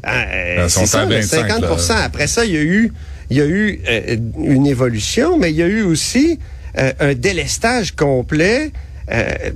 Ah, 0.05 0.23
euh, 0.23 0.69
c'est 0.69 0.87
ça, 0.87 1.01
à 1.01 1.05
le 1.05 1.17
25, 1.17 1.49
50 1.49 1.89
là. 1.89 1.97
Après 2.05 2.29
ça, 2.29 2.45
il 2.45 2.53
y 2.53 2.57
a 2.57 2.61
eu, 2.63 2.93
il 3.31 3.37
y 3.39 3.41
a 3.41 3.45
eu 3.47 3.81
euh, 3.89 4.17
une 4.41 4.69
évolution, 4.69 5.37
mais 5.37 5.51
il 5.51 5.57
y 5.57 5.63
a 5.63 5.67
eu 5.67 5.83
aussi 5.83 6.39
euh, 6.79 6.93
un 7.01 7.15
délestage 7.15 7.91
complet. 7.97 8.71
Euh, 9.09 9.51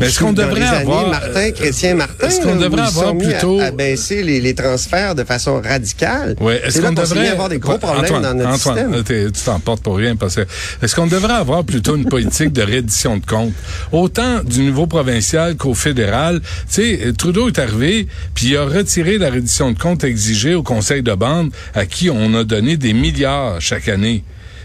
est-ce 0.00 0.20
qu'on 0.20 0.32
devrait 0.32 0.60
les 0.60 0.66
années 0.66 0.76
avoir, 0.82 1.08
Martin, 1.08 1.40
euh, 1.40 1.50
Chrétien 1.50 1.94
Martin, 1.96 2.28
est-ce 2.28 2.40
qu'on 2.40 2.54
devrait 2.54 2.82
avoir 2.82 3.14
mis 3.14 3.24
à- 3.24 3.28
plutôt- 3.30 3.58
à, 3.60 3.70
baisser 3.72 4.22
les, 4.22 4.40
les 4.40 4.54
transferts 4.54 5.16
de 5.16 5.24
façon 5.24 5.60
radicale? 5.60 6.36
Ouais, 6.40 6.60
est-ce 6.64 6.80
qu'on 6.80 6.92
devrait 6.92 7.28
avoir 7.28 7.48
des 7.48 7.58
gros 7.58 7.78
problèmes 7.78 8.04
Antoine, 8.04 8.22
dans 8.22 8.34
notre 8.34 8.68
Antoine, 8.68 8.94
système. 9.04 9.32
tu 9.32 9.40
t'en 9.44 9.58
portes 9.58 9.82
pour 9.82 9.96
rien 9.96 10.14
parce 10.14 10.36
que 10.36 10.42
est-ce 10.82 10.94
qu'on 10.94 11.08
devrait 11.08 11.34
avoir 11.34 11.64
plutôt 11.64 11.96
une 11.96 12.04
politique 12.04 12.52
de 12.52 12.62
reddition 12.62 13.16
de 13.16 13.26
comptes? 13.26 13.54
Autant 13.90 14.44
du 14.44 14.60
niveau 14.60 14.86
provincial 14.86 15.56
qu'au 15.56 15.74
fédéral 15.74 16.40
Tu 16.40 16.46
sais, 16.68 17.12
Trudeau 17.18 17.48
est 17.48 17.58
arrivé 17.58 18.06
puis 18.34 18.48
il 18.50 18.56
a 18.56 18.64
retiré 18.66 19.18
la 19.18 19.30
reddition 19.30 19.72
de 19.72 19.78
comptes 19.78 20.04
exigée 20.04 20.54
au 20.54 20.62
conseil 20.62 21.02
de 21.02 21.12
bande 21.14 21.50
à 21.74 21.86
qui 21.86 22.08
on 22.08 22.34
a 22.34 22.44
donné 22.44 22.76
des 22.76 22.92
milliards 22.92 23.60
chaque 23.60 23.88
année. 23.88 24.22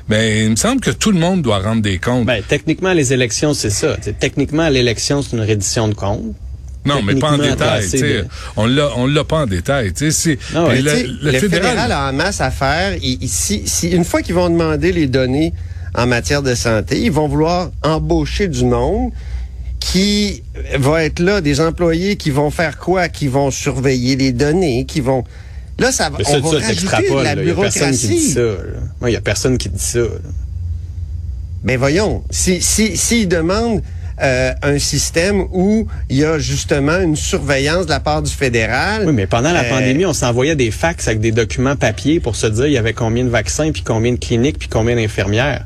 Mais 0.10 0.44
il 0.46 0.52
me 0.52 0.56
semble 0.56 0.82
que 0.82 0.92
tout 0.92 1.12
le 1.12 1.20
monde 1.20 1.42
doit 1.42 1.60
rendre 1.60 1.82
des 1.82 1.98
comptes. 2.00 2.26
Ben, 2.26 2.42
techniquement, 2.48 2.94
les 2.94 3.14
élections, 3.14 3.54
c'est 3.54 3.70
ça. 3.70 3.96
T'sais, 3.98 4.14
techniquement, 4.14 4.68
l'élection, 4.70 5.22
c'est 5.22 5.34
une 5.36 5.42
reddition 5.44 5.88
de 5.88 5.94
comptes. 5.94 6.34
non, 6.86 7.02
mais 7.04 7.16
pas 7.16 7.32
en 7.34 7.38
détail. 7.38 7.88
de- 7.92 8.26
On 8.58 8.66
l'a, 8.66 8.90
on 8.98 9.06
l'a 9.06 9.24
pas 9.24 9.42
en 9.44 9.46
détail. 9.48 9.92
c'est- 9.96 10.38
Non, 10.54 10.68
ouais, 10.68 10.76
puis 10.76 10.84
Mais 10.84 11.04
le, 11.04 11.08
le 11.26 11.32
le, 11.32 11.40
fédéral, 11.40 11.68
fédéral 11.70 11.92
a 11.92 12.10
en 12.10 12.14
masse 12.14 12.42
à 12.42 12.50
faire. 12.52 12.96
Il- 13.02 13.20
il- 13.22 13.30
si, 13.30 13.62
si- 13.68 13.90
une 13.90 14.04
fois 14.04 14.22
qu'ils 14.24 14.34
vont 14.36 14.50
demander 14.50 14.92
les 14.92 15.06
données 15.08 15.54
en 15.94 16.08
matière 16.08 16.42
de 16.42 16.56
santé, 16.56 17.00
ils 17.00 17.12
vont 17.12 17.28
vouloir 17.28 17.70
embaucher 17.84 18.48
du 18.48 18.66
monde 18.66 19.12
qui 19.80 20.42
va 20.78 21.04
être 21.04 21.20
là, 21.20 21.42
des 21.42 21.62
employés 21.62 22.16
qui 22.16 22.30
vont 22.32 22.50
faire 22.50 22.78
quoi? 22.78 23.10
Qui 23.10 23.28
vont 23.28 23.52
surveiller 23.52 24.16
les 24.16 24.32
données, 24.32 24.86
qui 24.86 25.02
vont... 25.02 25.24
Là, 25.82 25.92
ça 25.92 26.10
va, 26.10 26.18
on 26.20 26.24
ça, 26.24 26.40
va 26.40 26.50
ça, 26.60 26.68
rajouter 26.68 27.10
de 27.10 27.24
la 27.24 27.36
là. 27.36 27.42
Il 27.42 27.48
y 27.48 27.52
a 27.52 27.56
personne 27.56 27.92
qui 27.92 28.08
dit 28.08 28.34
bureaucratie. 28.34 29.08
il 29.08 29.10
y 29.10 29.16
a 29.16 29.22
personne 29.22 29.58
qui 29.58 29.70
dit 29.70 29.84
ça. 29.84 30.00
là. 30.00 30.06
Mais 31.64 31.76
voyons, 31.76 32.24
si 32.30 32.62
si 32.62 32.98
s'ils 32.98 33.28
demandent 33.28 33.82
euh, 34.22 34.54
un 34.62 34.78
système 34.78 35.48
où 35.52 35.88
il 36.10 36.18
y 36.18 36.26
a 36.26 36.38
justement 36.38 37.00
une 37.00 37.16
surveillance 37.16 37.86
de 37.86 37.92
la 37.92 38.00
part 38.00 38.22
du 38.22 38.32
fédéral. 38.32 39.04
Oui, 39.08 39.14
mais 39.14 39.26
pendant 39.26 39.52
la 39.52 39.64
euh, 39.64 39.70
pandémie, 39.70 40.06
on 40.06 40.14
s'envoyait 40.14 40.56
des 40.56 40.70
fax 40.70 41.08
avec 41.08 41.22
des 41.22 41.32
documents 41.32 41.76
papier 41.76 42.20
pour 42.20 42.36
se 42.36 42.46
dire 42.46 42.68
il 42.68 42.74
y 42.74 42.78
avait 42.78 42.94
combien 42.94 43.24
de 43.24 43.30
vaccins, 43.30 43.72
puis 43.72 43.82
combien 43.82 44.12
de 44.12 44.20
cliniques, 44.20 44.60
puis 44.60 44.68
combien 44.68 44.96
d'infirmières. 44.96 45.66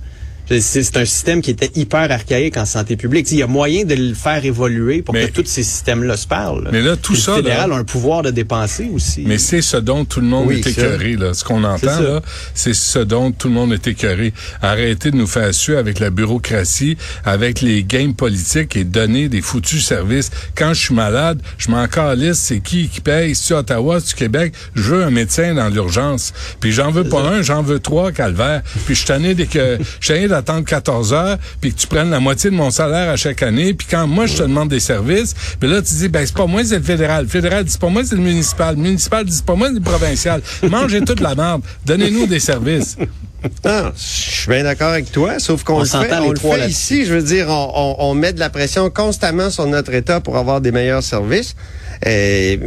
C'est 0.59 0.97
un 0.97 1.05
système 1.05 1.41
qui 1.41 1.51
était 1.51 1.71
hyper 1.75 2.11
archaïque 2.11 2.57
en 2.57 2.65
santé 2.65 2.95
publique. 2.95 3.31
Il 3.31 3.37
y 3.39 3.43
a 3.43 3.47
moyen 3.47 3.83
de 3.83 3.95
le 3.95 4.13
faire 4.13 4.43
évoluer 4.45 5.01
pour 5.01 5.13
Mais- 5.13 5.27
que 5.27 5.31
tous 5.41 5.45
ces 5.47 5.63
systèmes-là 5.63 6.17
se 6.17 6.27
parlent. 6.27 6.69
Mais 6.71 6.81
là, 6.81 6.95
tout 6.95 7.13
Puis 7.13 7.21
ça, 7.21 7.31
Le 7.31 7.37
fédéral 7.37 7.69
là- 7.71 7.75
a 7.77 7.79
un 7.79 7.83
pouvoir 7.83 8.21
de 8.21 8.31
dépenser 8.31 8.89
aussi. 8.93 9.23
Mais 9.25 9.37
c'est 9.39 9.61
ce 9.61 9.77
dont 9.77 10.05
tout 10.05 10.19
le 10.21 10.27
monde 10.27 10.47
Oui, 10.47 10.61
est 10.63 10.67
écœuré, 10.67 11.15
là. 11.15 11.33
Ce 11.33 11.43
qu'on 11.43 11.63
entend, 11.63 11.99
là, 11.99 12.21
c'est 12.53 12.73
ce 12.75 12.99
dont 12.99 13.31
tout 13.31 13.47
le 13.47 13.53
monde 13.55 13.73
est 13.73 13.87
écœuré. 13.87 14.33
Arrêtez 14.61 15.11
de 15.11 15.15
nous 15.17 15.27
faire 15.27 15.53
suer 15.53 15.77
avec 15.77 15.99
la 15.99 16.09
bureaucratie, 16.11 16.97
avec 17.23 17.61
les 17.61 17.83
games 17.83 18.13
politiques 18.13 18.75
et 18.75 18.83
donner 18.83 19.29
des 19.29 19.41
foutus 19.41 19.83
services. 19.85 20.29
Quand 20.55 20.73
je 20.73 20.81
suis 20.85 20.95
malade, 20.95 21.41
je 21.57 21.71
m'en 21.71 21.87
calisse, 21.87 22.37
c'est 22.39 22.59
qui 22.59 22.87
qui 22.89 23.01
paye? 23.01 23.33
C'est 23.35 23.53
Ottawa, 23.53 23.99
c'est 23.99 24.15
Québec? 24.15 24.53
Je 24.75 24.81
veux 24.81 25.03
un 25.03 25.09
médecin 25.11 25.53
dans 25.55 25.69
l'urgence. 25.69 26.33
Puis 26.59 26.71
j'en 26.71 26.91
veux 26.91 27.03
pas 27.05 27.21
un, 27.21 27.41
j'en 27.41 27.61
veux 27.63 27.79
trois, 27.79 28.11
calvaire. 28.11 28.61
Puis 28.85 28.93
je 28.95 28.99
suis 28.99 29.07
tanné 29.07 29.33
dès 29.33 29.45
que, 29.47 29.77
je 29.99 30.05
suis 30.05 30.13
tanné 30.13 30.27
d'attendre 30.35 30.65
14 30.65 31.13
heures, 31.13 31.37
puis 31.61 31.73
que 31.73 31.79
tu 31.79 31.87
prennes 31.87 32.09
la 32.09 32.19
moitié 32.19 32.49
de 32.49 32.55
mon 32.55 32.69
salaire 32.71 33.09
à 33.09 33.15
chaque 33.15 33.41
année. 33.43 33.73
Puis 33.73 33.87
quand 33.89 34.05
moi, 34.07 34.25
je 34.25 34.37
te 34.37 34.41
demande 34.43 34.69
des 34.69 34.79
services, 34.79 35.33
puis 35.59 35.69
là, 35.69 35.81
tu 35.81 35.93
dis, 35.95 36.07
ben, 36.07 36.25
c'est 36.25 36.35
pas 36.35 36.45
moi, 36.45 36.63
c'est 36.63 36.77
le 36.77 36.83
fédéral. 36.83 37.23
Le 37.23 37.29
fédéral 37.29 37.63
dit, 37.63 37.71
c'est 37.71 37.81
pas 37.81 37.89
moi, 37.89 38.03
c'est 38.03 38.15
le 38.15 38.21
municipal. 38.21 38.75
Le 38.75 38.81
municipal 38.81 39.25
dit, 39.25 39.33
c'est 39.33 39.45
pas 39.45 39.55
moi, 39.55 39.67
c'est 39.69 39.75
le 39.75 39.81
provincial. 39.81 40.41
Mangez 40.69 41.01
toute 41.01 41.19
la 41.21 41.35
merde. 41.35 41.61
Donnez-nous 41.85 42.27
des 42.27 42.39
services. 42.39 42.97
Non, 43.63 43.91
je 43.95 44.01
suis 44.01 44.49
bien 44.49 44.63
d'accord 44.63 44.89
avec 44.89 45.11
toi, 45.11 45.37
sauf 45.37 45.63
qu'on 45.63 45.75
On 45.75 45.79
le 45.81 45.85
fait, 45.85 46.13
on 46.19 46.31
le 46.31 46.35
trois 46.37 46.57
fait 46.57 46.67
ici. 46.67 47.05
Je 47.05 47.13
veux 47.13 47.21
dire, 47.21 47.47
on, 47.49 47.71
on- 47.75 47.95
on 48.09 48.13
met 48.15 48.33
de 48.33 48.39
la 48.39 48.49
pression 48.49 48.89
constamment 48.89 49.51
sur 49.51 49.67
notre 49.67 49.93
État 49.93 50.19
pour 50.19 50.37
avoir 50.37 50.61
des 50.61 50.71
meilleurs 50.71 51.03
services. 51.03 51.55
Mais 52.03 52.59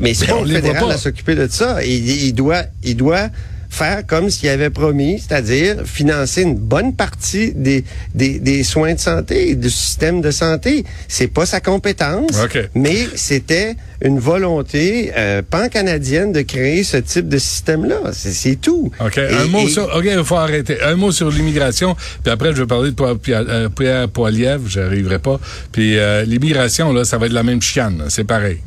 mais 0.00 0.12
c'est 0.14 0.26
Mais 0.26 0.32
pas 0.32 0.38
on 0.38 0.42
le 0.44 0.54
fédéral 0.54 0.82
pas. 0.88 0.92
à 0.94 0.98
s'occuper 0.98 1.36
de 1.36 1.46
ça. 1.48 1.84
Il, 1.84 2.08
il 2.10 2.32
doit, 2.32 2.64
il 2.82 2.96
doit 2.96 3.28
faire 3.74 4.06
comme 4.06 4.30
s'il 4.30 4.48
avait 4.48 4.70
promis, 4.70 5.18
c'est-à-dire 5.20 5.82
financer 5.84 6.42
une 6.42 6.54
bonne 6.54 6.94
partie 6.94 7.52
des, 7.52 7.84
des, 8.14 8.38
des 8.38 8.62
soins 8.62 8.94
de 8.94 9.00
santé, 9.00 9.54
du 9.56 9.68
système 9.70 10.20
de 10.20 10.30
santé. 10.30 10.84
C'est 11.08 11.26
pas 11.28 11.44
sa 11.46 11.60
compétence, 11.60 12.30
mais 12.74 12.96
c'était 13.16 13.74
une 14.02 14.18
volonté 14.18 15.12
euh, 15.16 15.42
pan-canadienne 15.48 16.32
de 16.32 16.42
créer 16.42 16.84
ce 16.84 16.98
type 16.98 17.28
de 17.28 17.38
système-là. 17.38 18.00
C'est 18.12 18.32
c'est 18.32 18.56
tout. 18.56 18.90
OK. 19.00 19.16
Et- 19.18 19.34
un 19.34 19.46
mot 19.46 19.66
et- 19.66 19.70
sur. 19.70 19.84
OK, 19.96 20.04
il 20.06 20.24
faut 20.24 20.36
arrêter. 20.36 20.80
Un 20.82 20.96
mot 20.96 21.10
sur 21.12 21.30
l'immigration. 21.30 21.96
Puis 22.22 22.30
après, 22.32 22.52
je 22.54 22.60
vais 22.62 22.66
parler 22.66 22.90
de 22.92 23.14
Pierre, 23.14 23.44
euh, 23.48 23.68
Pierre 23.68 24.08
Poilievre. 24.08 24.68
J'arriverai 24.68 25.18
pas. 25.18 25.40
Puis 25.72 25.98
euh, 25.98 26.24
l'immigration, 26.24 26.92
là, 26.92 27.04
ça 27.04 27.18
va 27.18 27.26
être 27.26 27.32
la 27.32 27.42
même 27.42 27.62
chienne. 27.62 28.04
C'est 28.08 28.24
pareil. 28.24 28.58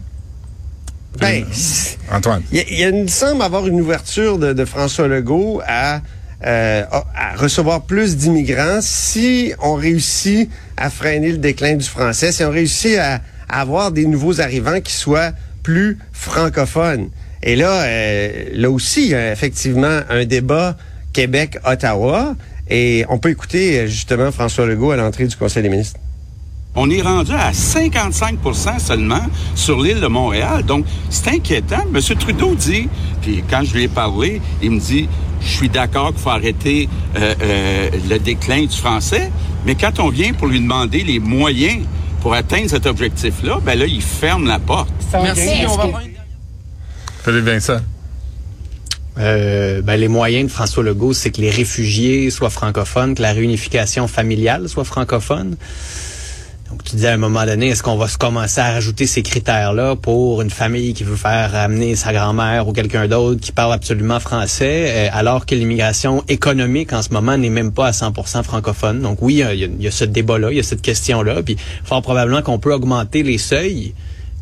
Ben, 1.19 1.45
Antoine. 2.11 2.43
Il, 2.51 2.63
y 2.69 2.81
y 2.81 2.83
a- 2.83 3.07
semble 3.07 3.41
avoir 3.41 3.67
une 3.67 3.79
ouverture 3.81 4.37
de, 4.37 4.53
de 4.53 4.65
François 4.65 5.07
Legault 5.07 5.61
à, 5.67 6.01
euh, 6.45 6.83
à- 6.91 7.35
recevoir 7.35 7.81
plus 7.83 8.15
d'immigrants 8.17 8.79
si 8.81 9.53
on 9.61 9.73
réussit 9.75 10.49
à 10.77 10.89
freiner 10.89 11.31
le 11.31 11.37
déclin 11.37 11.75
du 11.75 11.85
français, 11.85 12.31
si 12.31 12.43
on 12.43 12.51
réussit 12.51 12.97
à, 12.97 13.21
à 13.49 13.61
avoir 13.61 13.91
des 13.91 14.05
nouveaux 14.05 14.41
arrivants 14.41 14.79
qui 14.81 14.93
soient 14.93 15.31
plus 15.63 15.97
francophones. 16.13 17.09
Et 17.43 17.55
là, 17.55 17.83
euh, 17.83 18.45
là 18.53 18.69
aussi, 18.69 19.03
il 19.05 19.09
y 19.09 19.15
a 19.15 19.31
effectivement 19.31 19.99
un 20.09 20.25
débat 20.25 20.77
Québec-Ottawa. 21.13 22.35
Et 22.69 23.05
on 23.09 23.17
peut 23.17 23.29
écouter 23.29 23.79
euh, 23.79 23.87
justement 23.87 24.31
François 24.31 24.65
Legault 24.65 24.91
à 24.91 24.97
l'entrée 24.97 25.25
du 25.25 25.35
Conseil 25.35 25.63
des 25.63 25.69
ministres. 25.69 25.99
On 26.79 26.91
est 26.91 27.01
rendu 27.01 27.31
à 27.31 27.51
55% 27.51 28.79
seulement 28.79 29.25
sur 29.55 29.81
l'île 29.81 29.99
de 29.99 30.05
Montréal. 30.07 30.63
Donc, 30.63 30.85
c'est 31.09 31.29
inquiétant. 31.29 31.83
M. 31.93 31.99
Trudeau 32.19 32.53
dit, 32.53 32.87
puis 33.23 33.43
quand 33.49 33.63
je 33.63 33.73
lui 33.73 33.83
ai 33.83 33.87
parlé, 33.87 34.41
il 34.61 34.71
me 34.71 34.79
dit, 34.79 35.09
je 35.41 35.47
suis 35.47 35.69
d'accord 35.69 36.09
qu'il 36.13 36.19
faut 36.21 36.29
arrêter 36.29 36.87
euh, 37.17 37.33
euh, 37.41 37.89
le 38.07 38.19
déclin 38.19 38.61
du 38.61 38.75
français, 38.77 39.31
mais 39.65 39.73
quand 39.73 39.99
on 39.99 40.09
vient 40.09 40.33
pour 40.33 40.47
lui 40.47 40.59
demander 40.59 41.03
les 41.03 41.17
moyens 41.19 41.79
pour 42.21 42.35
atteindre 42.35 42.69
cet 42.69 42.85
objectif-là, 42.85 43.57
ben 43.65 43.77
là, 43.77 43.85
il 43.87 44.01
ferme 44.01 44.45
la 44.47 44.59
porte. 44.59 44.89
Merci. 45.13 45.41
Est-ce 45.41 45.77
que- 45.77 47.25
Philippe 47.25 47.45
Vincent. 47.45 47.79
Euh, 49.17 49.81
ben, 49.81 49.95
les 49.99 50.07
moyens 50.07 50.45
de 50.47 50.51
François 50.51 50.83
Legault, 50.83 51.13
c'est 51.13 51.31
que 51.31 51.41
les 51.41 51.49
réfugiés 51.49 52.29
soient 52.29 52.51
francophones, 52.51 53.15
que 53.15 53.23
la 53.23 53.33
réunification 53.33 54.07
familiale 54.07 54.69
soit 54.69 54.83
francophone. 54.83 55.57
Donc, 56.69 56.83
tu 56.83 56.95
disais 56.97 57.07
à 57.07 57.13
un 57.13 57.17
moment 57.17 57.45
donné, 57.45 57.69
est-ce 57.69 57.81
qu'on 57.81 57.95
va 57.95 58.09
se 58.09 58.17
commencer 58.17 58.59
à 58.59 58.71
rajouter 58.73 59.07
ces 59.07 59.21
critères-là 59.23 59.95
pour 59.95 60.41
une 60.41 60.49
famille 60.49 60.93
qui 60.93 61.05
veut 61.05 61.15
faire 61.15 61.55
amener 61.55 61.95
sa 61.95 62.11
grand-mère 62.11 62.67
ou 62.67 62.73
quelqu'un 62.73 63.07
d'autre 63.07 63.39
qui 63.39 63.53
parle 63.53 63.71
absolument 63.73 64.19
français, 64.19 64.85
euh, 64.89 65.09
alors 65.13 65.45
que 65.45 65.55
l'immigration 65.55 66.25
économique 66.27 66.91
en 66.91 67.01
ce 67.01 67.09
moment 67.13 67.37
n'est 67.37 67.49
même 67.49 67.71
pas 67.71 67.87
à 67.87 67.91
100% 67.91 68.43
francophone? 68.43 69.01
Donc 69.01 69.19
oui, 69.21 69.35
il 69.35 69.37
y 69.39 69.43
a, 69.43 69.53
il 69.53 69.81
y 69.81 69.87
a 69.87 69.91
ce 69.91 70.03
débat-là, 70.03 70.51
il 70.51 70.57
y 70.57 70.59
a 70.59 70.63
cette 70.63 70.81
question-là, 70.81 71.41
puis 71.41 71.55
fort 71.85 72.01
probablement 72.01 72.41
qu'on 72.41 72.59
peut 72.59 72.73
augmenter 72.73 73.23
les 73.23 73.37
seuils 73.37 73.93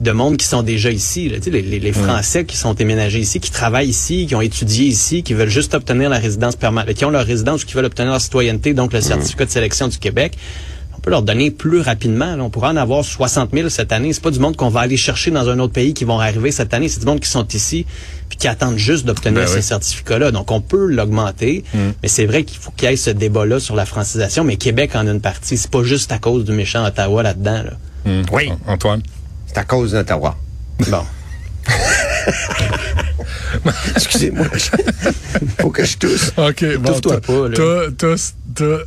de 0.01 0.11
monde 0.11 0.35
qui 0.37 0.45
sont 0.47 0.63
déjà 0.63 0.91
ici, 0.91 1.29
là, 1.29 1.37
tu 1.37 1.43
sais, 1.43 1.49
les, 1.51 1.61
les- 1.61 1.79
les 1.79 1.93
Français 1.93 2.43
qui 2.43 2.57
sont 2.57 2.73
déménagés 2.73 3.19
ici, 3.19 3.39
qui 3.39 3.49
travaillent 3.51 3.87
ici, 3.87 4.25
qui 4.27 4.35
ont 4.35 4.41
étudié 4.41 4.87
ici, 4.87 5.23
qui 5.23 5.33
veulent 5.33 5.47
juste 5.47 5.73
obtenir 5.73 6.09
la 6.09 6.17
résidence 6.19 6.55
permanente, 6.57 6.93
qui 6.95 7.05
ont 7.05 7.11
leur 7.11 7.25
résidence 7.25 7.63
ou 7.63 7.65
qui 7.67 7.75
veulent 7.75 7.85
obtenir 7.85 8.11
leur 8.11 8.19
citoyenneté, 8.19 8.73
donc 8.73 8.91
le 8.93 8.99
certificat 8.99 9.45
de 9.45 9.51
sélection 9.51 9.87
du 9.87 9.97
Québec. 9.99 10.33
On 10.97 11.01
peut 11.01 11.09
leur 11.11 11.21
donner 11.21 11.51
plus 11.51 11.81
rapidement. 11.81 12.35
là. 12.35 12.43
On 12.43 12.49
pourra 12.49 12.69
en 12.69 12.77
avoir 12.77 13.03
60 13.03 13.51
000 13.53 13.69
cette 13.69 13.91
année. 13.91 14.13
C'est 14.13 14.23
pas 14.23 14.31
du 14.31 14.39
monde 14.39 14.55
qu'on 14.55 14.69
va 14.69 14.79
aller 14.81 14.97
chercher 14.97 15.29
dans 15.31 15.47
un 15.49 15.59
autre 15.59 15.73
pays 15.73 15.93
qui 15.93 16.03
vont 16.05 16.19
arriver 16.19 16.51
cette 16.51 16.73
année. 16.73 16.87
C'est 16.89 16.99
du 17.01 17.05
monde 17.05 17.19
qui 17.19 17.29
sont 17.29 17.47
ici 17.49 17.85
puis 18.29 18.37
qui 18.37 18.47
attendent 18.47 18.77
juste 18.77 19.05
d'obtenir 19.05 19.41
Ben 19.41 19.47
ces 19.47 19.57
oui. 19.57 19.63
certificats-là. 19.63 20.31
Donc, 20.31 20.49
on 20.51 20.61
peut 20.61 20.87
l'augmenter. 20.87 21.63
Mais 21.73 22.07
c'est 22.07 22.25
vrai 22.25 22.43
qu'il 22.43 22.57
faut 22.59 22.71
qu'il 22.71 22.89
y 22.89 22.93
ait 22.93 22.95
ce 22.95 23.11
débat-là 23.11 23.59
sur 23.59 23.75
la 23.75 23.85
francisation. 23.85 24.43
Mais 24.43 24.55
Québec 24.55 24.95
en 24.95 25.05
a 25.07 25.11
une 25.11 25.21
partie. 25.21 25.57
C'est 25.57 25.69
pas 25.71 25.83
juste 25.83 26.11
à 26.11 26.17
cause 26.17 26.43
du 26.45 26.51
méchant 26.53 26.85
Ottawa 26.85 27.21
là-dedans. 27.23 27.63
Là. 27.63 28.11
Oui. 28.31 28.51
Antoine? 28.67 29.01
C'est 29.47 29.57
à 29.57 29.63
cause 29.63 29.91
d'Ottawa. 29.91 30.35
Bon. 30.89 31.03
Excusez-moi. 33.95 34.47
Faut 35.59 35.69
que 35.69 35.83
je 35.85 35.97
tousse. 35.97 36.31
OK. 36.37 36.77
Bon, 36.77 36.91
Touffe-toi 36.91 37.21
pas, 37.21 37.49
là. 37.49 37.55
Tous, 37.55 37.95
tous, 37.97 38.33
tous, 38.55 38.81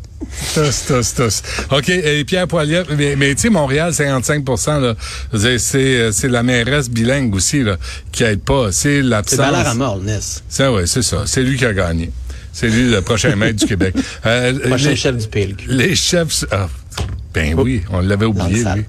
tous, 0.55 0.87
tous, 0.87 1.15
tous. 1.15 1.43
OK. 1.71 1.89
Et 1.89 2.25
Pierre 2.25 2.47
Poilievre, 2.49 2.89
mais, 2.97 3.17
mais 3.17 3.35
tu 3.35 3.43
sais, 3.43 3.51
Montréal, 3.51 3.93
55 3.93 4.45
là, 4.81 4.95
c'est, 5.33 5.79
euh, 5.79 6.13
c'est 6.13 6.29
la 6.29 6.43
mairesse 6.43 6.89
bilingue 6.91 7.35
aussi, 7.35 7.63
là, 7.63 7.77
qui 8.13 8.25
aide 8.25 8.41
pas. 8.41 8.73
C'est 8.73 8.97
C'est 8.99 9.03
l'absence. 9.03 9.39
Balarama 9.39 9.91
Holness, 9.91 10.43
Ça, 10.49 10.73
ouais, 10.73 10.87
c'est 10.87 11.03
ça. 11.03 11.25
C'est 11.27 11.43
lui 11.43 11.57
qui 11.57 11.65
a 11.67 11.73
gagné. 11.75 12.11
C'est 12.53 12.69
lui 12.69 12.91
le 12.91 13.03
prochain 13.03 13.37
maître 13.37 13.61
du 13.61 13.67
Québec. 13.67 13.95
Euh, 14.27 14.59
prochain 14.69 14.91
les, 14.91 14.97
chef 14.97 15.17
du 15.17 15.29
PLQ. 15.29 15.67
les 15.69 15.95
chefs. 15.95 16.45
ah, 16.51 16.69
ben 17.33 17.55
oui, 17.57 17.83
on 17.91 18.01
l'avait 18.01 18.27
oublié, 18.27 18.65
lui. 18.75 18.85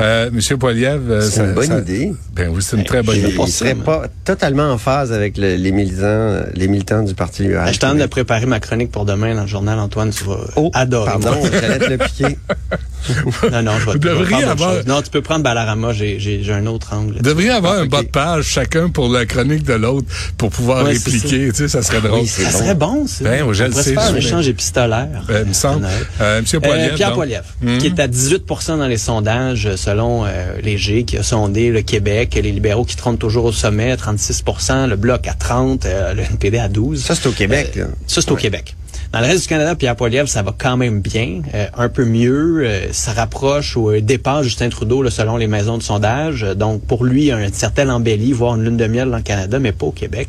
Euh, 0.00 0.30
Monsieur 0.32 0.56
Poilievre. 0.56 1.02
euh, 1.10 1.20
C'est 1.22 1.40
une 1.40 1.52
bonne 1.54 1.66
ça- 1.66 1.78
idée. 1.78 2.12
Ben 2.34 2.48
oui, 2.50 2.62
c'est 2.62 2.76
une 2.76 2.84
très 2.84 3.02
bonne 3.02 3.16
je 3.16 3.26
idée. 3.28 3.36
ça, 3.36 3.46
serait 3.46 3.74
moi. 3.74 3.84
pas 4.02 4.06
totalement 4.24 4.70
en 4.72 4.78
phase 4.78 5.12
avec 5.12 5.36
le- 5.36 5.56
les 5.56 5.72
militants, 5.72 6.40
les 6.54 6.68
militants 6.68 7.02
du 7.02 7.14
Parti 7.14 7.42
libéral. 7.42 7.72
Je 7.72 7.78
tente 7.78 7.98
de 7.98 8.06
préparer 8.06 8.46
ma 8.46 8.60
chronique 8.60 8.90
pour 8.90 9.04
demain 9.04 9.34
dans 9.34 9.42
le 9.42 9.46
journal, 9.48 9.78
Antoine. 9.78 10.10
Tu 10.10 10.24
vas 10.24 10.38
Oh, 10.56 10.70
adorer. 10.74 11.10
Pardon, 11.10 11.40
j'allais 11.52 11.78
te 11.78 11.90
le 11.90 11.98
piquer. 11.98 12.38
Non, 13.52 13.62
non, 13.62 13.72
je 13.78 13.86
vais 13.86 13.92
je 13.92 13.98
devriez 13.98 14.44
avoir-. 14.44 14.84
Non, 14.86 15.00
tu 15.00 15.08
peux 15.10 15.22
prendre 15.22 15.42
Balarama, 15.42 15.92
j'ai, 15.92 16.42
un 16.52 16.66
autre 16.66 16.92
angle. 16.92 17.14
Vous 17.16 17.22
devriez 17.22 17.50
avoir 17.50 17.74
Ah, 17.78 17.82
un 17.82 17.86
bas 17.86 18.02
de 18.02 18.08
page 18.08 18.44
chacun 18.44 18.88
pour 18.90 19.08
la 19.08 19.24
chronique 19.24 19.62
de 19.62 19.72
l'autre 19.74 20.06
pour 20.36 20.50
pouvoir 20.50 20.84
Ouais, 20.84 20.92
répliquer. 20.92 21.48
Tu 21.50 21.54
sais, 21.54 21.68
ça 21.68 21.82
serait 21.82 22.00
drôle. 22.00 22.20
Oui, 22.20 22.26
Ça 22.26 22.42
bon. 22.50 22.58
serait 22.58 22.74
bon, 22.74 23.06
ça. 23.06 23.24
Ben, 23.24 23.44
oui, 23.46 23.54
je 23.54 23.62
On 23.62 23.66
le 23.66 23.70
pourrait 23.70 23.82
sais, 23.84 23.94
faire 23.94 24.02
un 24.02 24.12
je- 24.12 24.16
échange 24.18 24.48
épistolaire. 24.48 25.22
Ben, 25.28 25.42
il 25.44 25.48
me 25.48 25.52
semble. 25.54 25.86
Euh, 26.20 26.40
Monsieur 26.40 26.58
Euh, 26.58 26.60
Poilievre. 26.60 26.94
Pierre 26.96 27.08
donc. 27.08 27.16
Poilievre, 27.16 27.44
Mhm. 27.62 27.78
qui 27.78 27.86
est 27.86 28.00
à 28.00 28.08
18 28.08 28.44
dans 28.76 28.86
les 28.88 28.98
sondages 28.98 29.67
euh, 29.68 29.76
selon 29.76 30.24
euh, 30.24 30.60
Léger, 30.62 31.04
qui 31.04 31.16
a 31.16 31.22
sondé 31.22 31.70
le 31.70 31.82
Québec, 31.82 32.34
les 32.34 32.52
libéraux 32.52 32.84
qui 32.84 32.96
trônent 32.96 33.18
toujours 33.18 33.44
au 33.46 33.52
sommet, 33.52 33.94
36% 33.94 34.86
le 34.88 34.96
Bloc 34.96 35.26
à 35.28 35.34
30 35.34 35.84
euh, 35.86 36.14
le 36.14 36.22
NPD 36.22 36.58
à 36.58 36.68
12 36.68 37.02
Ça, 37.04 37.14
c'est 37.14 37.28
au 37.28 37.32
Québec, 37.32 37.72
Euh, 37.76 37.82
là. 37.82 37.86
Ça, 38.06 38.20
c'est 38.22 38.30
au. 38.32 38.36
Québec. 38.36 38.74
Dans 39.10 39.20
le 39.20 39.26
reste 39.26 39.42
du 39.44 39.48
Canada, 39.48 39.74
Pierre 39.74 39.96
Poilievre, 39.96 40.28
ça 40.28 40.42
va 40.42 40.54
quand 40.56 40.76
même 40.76 41.00
bien, 41.00 41.40
euh, 41.54 41.66
un 41.78 41.88
peu 41.88 42.04
mieux. 42.04 42.60
euh, 42.62 42.88
ça 42.92 43.12
rapproche 43.14 43.74
ou 43.74 43.90
dépasse 44.02 44.44
Justin 44.44 44.68
Trudeau 44.68 45.00
là, 45.02 45.10
selon 45.10 45.38
les 45.38 45.46
maisons 45.46 45.78
de 45.78 45.82
sondage. 45.82 46.42
Donc, 46.42 46.82
pour 46.82 47.04
lui, 47.04 47.32
un 47.32 47.50
certain 47.50 47.88
embellie, 47.88 48.32
voire 48.32 48.56
une 48.56 48.64
lune 48.64 48.76
de 48.76 48.86
miel 48.86 49.10
dans 49.10 49.16
le 49.16 49.22
Canada, 49.22 49.58
mais 49.58 49.72
pas 49.72 49.86
au 49.86 49.92
Québec. 49.92 50.28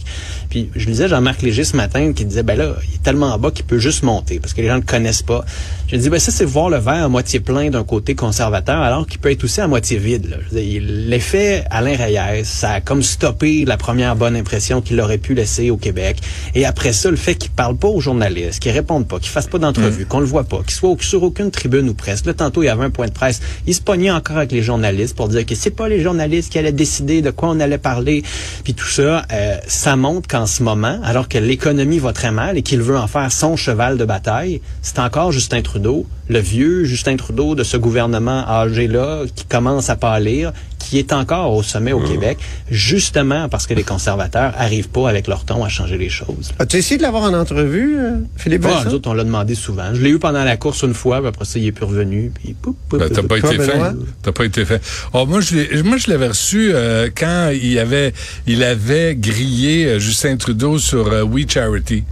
Puis, 0.50 0.70
je 0.78 0.86
lisais 0.86 1.10
Jean-Marc 1.10 1.42
Léger 1.42 1.66
ce 1.66 1.76
matin 1.76 2.14
qui 2.14 2.24
disait, 2.24 2.44
ben 2.44 2.58
là, 2.58 2.76
il 2.88 2.96
est 2.96 3.04
tellement 3.04 3.34
en 3.34 3.38
bas 3.38 3.52
qu'il 3.52 3.66
peut 3.66 3.80
juste 3.80 4.04
monter 4.04 4.40
parce 4.40 4.54
que 4.54 4.62
les 4.62 4.68
gens 4.68 4.76
ne 4.76 4.80
le 4.80 4.86
connaissent 4.86 5.24
pas. 5.24 5.44
Je 5.88 5.98
dis, 5.98 6.10
ben 6.10 6.20
ça, 6.20 6.32
c'est 6.32 6.46
voir 6.46 6.70
le 6.70 6.78
verre 6.78 7.04
à 7.04 7.10
moitié 7.10 7.42
plein 7.42 7.70
d'un 7.70 7.84
côté 7.84 8.16
conservateur, 8.16 8.82
alors 8.82 9.06
qu'il 9.06 9.20
peut 9.20 9.32
être 9.32 9.44
aussi 9.44 9.60
à 9.60 9.68
moitié 9.68 9.98
vide. 9.98 10.38
L'effet 10.54 11.66
Alain 11.70 11.98
Reyes, 11.98 12.46
ça 12.46 12.72
a 12.72 12.82
comme 12.82 13.04
stoppé 13.04 13.66
la 13.66 13.76
première 13.76 14.16
bonne 14.16 14.38
impression 14.38 14.82
qu'il 14.82 15.02
aurait 15.02 15.18
pu 15.18 15.34
laisser 15.34 15.70
au 15.70 15.78
Québec. 15.78 16.18
Et 16.56 16.66
après 16.66 16.94
ça, 16.94 17.10
le 17.10 17.18
fait 17.18 17.36
qu'il 17.36 17.52
parle 17.52 17.76
pas 17.76 17.90
aux 17.90 18.00
journalistes, 18.00 18.62
qu'il 18.70 18.78
réponde 18.78 19.08
pas, 19.08 19.20
qu'il 19.20 19.30
fasse 19.30 19.48
pas 19.48 19.58
d'entrevue, 19.58 20.06
qu'on 20.06 20.20
le 20.20 20.26
voit 20.26 20.44
pas, 20.44 20.60
qu'il 20.60 20.72
soit 20.72 20.96
sur 21.02 21.24
aucune 21.24 21.50
tribune 21.50 21.90
ou 21.90 21.94
presse. 21.96 22.26
Là, 22.26 22.34
tantôt, 22.34 22.62
il 22.62 22.68
y 22.68 22.70
avait 22.70 22.84
un 22.84 22.90
point 22.92 23.08
de 23.08 23.12
presse. 23.12 23.42
Il 23.66 23.74
se 23.74 23.82
pognait 23.82 24.12
encore 24.12 24.38
avec 24.38 24.52
les 24.52 24.62
journalistes 24.62 25.16
pour 25.16 25.28
dire 25.28 25.46
que 25.46 25.56
c'est 25.56 25.72
pas 25.72 25.90
les 25.90 26.02
journalistes 26.02 26.52
qui 26.52 26.60
allaient 26.60 26.72
décider 26.72 27.22
de 27.22 27.32
quoi 27.32 27.50
on 27.50 27.60
allait 27.60 27.80
parler. 27.80 28.24
Puis 28.64 28.76
tout 28.76 28.88
ça, 28.88 29.26
euh, 29.32 29.58
ça 29.68 29.96
montre 29.96 30.28
qu'en 30.28 30.46
ce 30.46 30.62
moment, 30.62 31.00
alors 31.04 31.28
que 31.28 31.38
l'économie 31.38 32.00
va 32.00 32.14
très 32.14 32.32
mal 32.32 32.58
et 32.58 32.62
qu'il 32.62 32.82
veut 32.82 32.98
en 32.98 33.08
faire 33.08 33.32
son 33.32 33.56
cheval 33.56 33.98
de 33.98 34.06
bataille, 34.06 34.62
c'est 34.82 35.00
encore 35.00 35.32
Justin 35.32 35.62
Trudeau, 35.62 36.06
le 36.28 36.40
vieux 36.40 36.84
Justin 36.84 37.16
Trudeau 37.16 37.56
de 37.56 37.64
ce 37.64 37.78
gouvernement 37.78 38.48
âgé-là, 38.48 39.24
qui 39.36 39.46
commence 39.46 39.90
à 39.90 39.96
pâlir, 39.96 40.54
qui 40.90 40.98
est 40.98 41.14
encore 41.14 41.54
au 41.54 41.62
sommet 41.62 41.92
au 41.92 42.00
Québec, 42.00 42.40
justement 42.72 43.48
parce 43.48 43.68
que 43.68 43.74
les 43.76 43.84
conservateurs 43.84 44.54
arrivent 44.58 44.90
pas 44.90 45.08
avec 45.08 45.28
leur 45.28 45.46
ton 45.46 45.64
à 45.64 45.70
changer 45.70 45.98
les 46.00 46.10
choses. 46.10 46.52
As-tu 46.58 46.78
essayé 46.78 46.98
de 46.98 47.04
l'avoir 47.04 47.24
en 47.24 47.34
entrevue, 47.34 47.96
euh, 48.00 48.18
Philippe 48.38 48.64
Ah, 48.66 48.70
Vincent? 48.70 48.86
nous 48.90 48.96
autres, 48.96 49.10
on 49.10 49.14
l'a 49.14 49.24
demandé 49.24 49.54
souvent. 49.54 49.94
Je 49.94 50.02
l'ai 50.02 50.10
eu 50.10 50.18
pendant 50.18 50.44
la 50.44 50.58
course 50.58 50.82
une 50.82 50.96
fois, 50.96 51.20
puis 51.20 51.28
après 51.28 51.46
ça, 51.46 51.60
il 51.60 51.68
est 51.68 51.72
plus 51.72 51.86
revenu. 51.86 52.32
Puis, 52.34 52.56
poup, 52.60 52.76
poup, 52.90 52.98
Ben, 52.98 53.10
t'as 53.10 53.22
pas 53.22 53.38
été 53.38 53.60
fait. 53.60 53.80
T'as 54.24 54.32
pas 54.32 54.46
été 54.46 54.66
fait. 54.66 54.82
Oh, 55.14 55.26
moi, 55.28 55.42
je 55.42 55.56
l'ai, 55.56 55.84
moi, 55.84 55.98
je 55.98 56.10
l'avais 56.10 56.30
reçu 56.30 56.72
euh, 56.74 57.10
quand 57.16 57.52
il 57.54 57.78
avait, 57.78 58.14
il 58.48 58.64
avait 58.64 59.16
grillé 59.16 59.86
euh, 59.86 60.00
Justin 60.00 60.38
Trudeau 60.38 60.80
sur 60.80 61.08
euh, 61.12 61.22
We 61.24 61.46
Charity. 61.48 62.04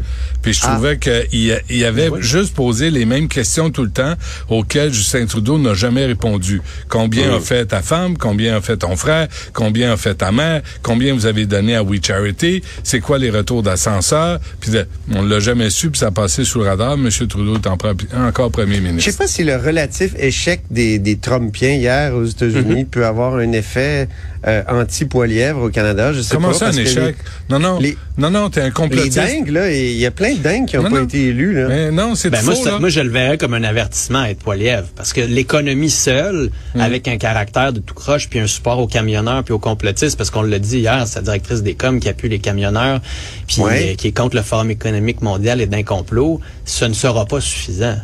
Puis 0.42 0.54
je 0.54 0.62
Ah. 0.64 0.74
trouvais 0.74 1.00
qu'il 1.00 1.60
il 1.70 1.84
avait 1.86 2.10
Oui. 2.10 2.20
juste 2.22 2.54
posé 2.54 2.92
les 2.92 3.06
mêmes 3.06 3.28
questions 3.28 3.72
tout 3.72 3.84
le 3.84 3.90
temps 3.90 4.14
auxquelles 4.50 4.94
Justin 4.94 5.26
Trudeau 5.26 5.58
n'a 5.58 5.74
jamais 5.74 6.06
répondu. 6.06 6.62
Combien 6.90 7.34
a 7.36 7.40
fait 7.40 7.66
ta 7.66 7.82
femme? 7.82 8.18
Combien 8.18 8.56
a 8.58 8.62
fait 8.62 8.67
fait 8.68 8.78
ton 8.78 8.96
frère, 8.96 9.28
combien 9.54 9.92
a 9.94 9.98
fait 9.98 10.16
ta 10.16 10.32
mère, 10.32 10.62
combien 10.84 11.14
vous 11.14 11.26
avez 11.26 11.46
donné 11.46 11.76
à 11.76 11.84
We 11.84 12.00
Charity, 12.06 12.62
c'est 12.84 13.00
quoi 13.00 13.18
les 13.18 13.30
retours 13.30 13.64
d'ascenseur, 13.64 14.40
puis 14.60 14.72
on 15.16 15.22
l'a 15.24 15.40
jamais 15.40 15.70
su, 15.70 15.90
puis 15.90 16.00
ça 16.00 16.08
a 16.08 16.12
passé 16.12 16.44
sous 16.44 16.60
le 16.60 16.66
radar. 16.66 16.94
M. 16.94 17.10
Trudeau 17.10 17.56
est 17.56 17.68
en 17.68 17.76
pre- 17.78 17.96
encore 18.28 18.52
premier 18.52 18.76
Je 18.76 18.82
ministre. 18.82 19.12
sais 19.12 19.18
pas 19.18 19.28
si 19.28 19.44
le 19.44 19.56
relatif 19.56 20.14
échec 20.20 20.62
des, 20.70 21.00
des 21.00 21.18
Trumpiens 21.18 21.74
hier 21.76 22.14
aux 22.14 22.26
États-Unis 22.26 22.84
Mhm. 22.84 22.86
peut 22.88 23.06
avoir 23.06 23.36
un 23.36 23.52
effet 23.54 24.08
euh, 24.46 24.62
anti-poilièvre 24.70 25.64
au 25.64 25.70
Canada. 25.70 26.14
Je 26.14 26.22
sais 26.22 26.36
Comment 26.36 26.50
pas, 26.50 26.54
ça, 26.54 26.66
un 26.66 26.68
parce 26.70 26.78
échec? 26.78 27.16
non, 27.50 27.60
non, 27.60 27.80
les- 27.80 27.98
non, 28.18 28.30
non, 28.30 28.50
t'es 28.50 28.62
un 28.62 28.64
Les, 28.66 28.70
les 28.70 28.74
complotiste. 28.74 29.18
dingues, 29.18 29.50
là, 29.50 29.72
il 29.72 29.98
y 29.98 30.06
a 30.06 30.12
plein 30.12 30.34
de 30.34 30.40
dingues 30.40 30.68
qui 30.68 30.76
n'ont 30.78 30.84
Non, 30.84 30.90
pas 30.92 31.00
non. 31.00 31.04
été 31.06 31.28
élus. 31.28 31.54
Là. 31.54 31.68
Mais 31.68 31.92
non, 31.92 32.16
c'est 32.16 32.30
Ben 32.30 32.38
faux, 32.40 32.52
moi, 32.52 32.56
ça- 32.64 32.72
là. 32.72 32.80
moi, 32.80 32.90
je 32.90 33.00
le 33.02 33.10
verrais 33.10 33.38
comme 33.38 33.54
un 33.56 33.64
avertissement 33.64 34.20
à 34.22 34.30
être 34.30 34.40
poilièvre. 34.40 34.88
Parce 34.96 35.12
que 35.12 35.22
l'économie 35.22 35.90
seule, 35.90 36.52
Mm. 36.76 36.82
avec 36.82 37.08
un 37.08 37.18
caractère 37.18 37.74
de 37.74 37.80
tout 37.80 37.94
croche, 37.96 38.30
puis 38.30 38.40
un 38.40 38.48
support 38.58 38.80
aux 38.80 38.88
camionneurs, 38.88 39.44
puis 39.44 39.54
aux 39.54 39.60
complotistes, 39.60 40.18
parce 40.18 40.30
qu'on 40.30 40.42
l'a 40.42 40.60
dit 40.60 40.80
hier, 40.80 41.06
c'est 41.08 41.20
la 41.20 41.22
directrice 41.24 41.62
des 41.64 41.76
coms 41.76 42.00
qui 42.00 42.10
appuie 42.10 42.30
les 42.30 42.40
camionneurs, 42.40 43.00
puis 43.48 43.62
Ouais. 43.62 43.92
euh, 43.92 43.96
qui 43.96 44.08
est 44.10 44.12
contre 44.18 44.36
le 44.36 44.42
Forum 44.42 44.70
économique 44.72 45.22
mondial 45.22 45.62
et 45.62 45.66
d'un 45.68 45.84
complot, 45.84 46.40
ce 46.66 46.86
ne 46.86 46.94
sera 46.94 47.26
pas 47.26 47.40
suffisant. 47.42 47.96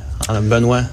Benoît, 0.43 0.83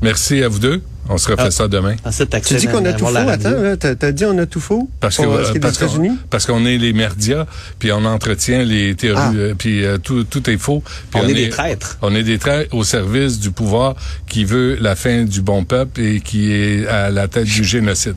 Merci 0.00 0.44
à 0.44 0.48
vous 0.48 0.60
deux. 0.60 0.80
On 1.10 1.16
se 1.18 1.28
refait 1.30 1.44
Ah. 1.46 1.50
ça 1.50 1.66
demain. 1.68 1.96
cet 2.12 2.40
Tu 2.42 2.54
dis 2.54 2.66
qu'on 2.68 2.84
a 2.84 2.92
tout 2.92 3.06
faux, 3.06 3.16
attends, 3.16 3.94
t'as 3.98 4.12
dit 4.12 4.24
on 4.26 4.36
a 4.38 4.44
tout 4.46 4.60
faux 4.60 4.88
Parce 5.00 5.16
que 5.16 5.22
pour 5.22 5.32
euh, 5.32 5.38
parce 5.60 5.78
qu'on 5.78 5.86
États-Unis? 5.86 6.16
parce 6.30 6.46
qu'on 6.46 6.66
est 6.66 6.76
les 6.76 6.92
merdias, 6.92 7.46
puis 7.78 7.90
on 7.92 8.04
entretient 8.04 8.62
les 8.62 8.94
théories, 8.94 9.18
Ah. 9.20 9.32
euh, 9.34 9.54
puis 9.58 9.84
euh, 9.84 9.96
tout, 9.98 10.22
tout 10.24 10.48
est 10.50 10.58
faux. 10.58 10.82
Puis 11.10 11.20
On 11.24 11.26
est 11.26 11.32
des 11.34 11.48
traîtres. 11.48 11.96
On 12.02 12.14
est 12.14 12.22
des 12.22 12.38
traîtres 12.38 12.74
au 12.76 12.84
service 12.84 13.40
du 13.40 13.50
pouvoir 13.50 13.94
qui 14.28 14.44
veut 14.44 14.76
la 14.80 14.94
fin 14.96 15.24
du 15.24 15.40
bon 15.40 15.64
peuple 15.64 16.00
et 16.02 16.20
qui 16.20 16.52
est 16.52 16.86
à 16.86 17.10
la 17.10 17.26
tête 17.26 17.46
du 17.46 17.64
génocide. 17.64 18.14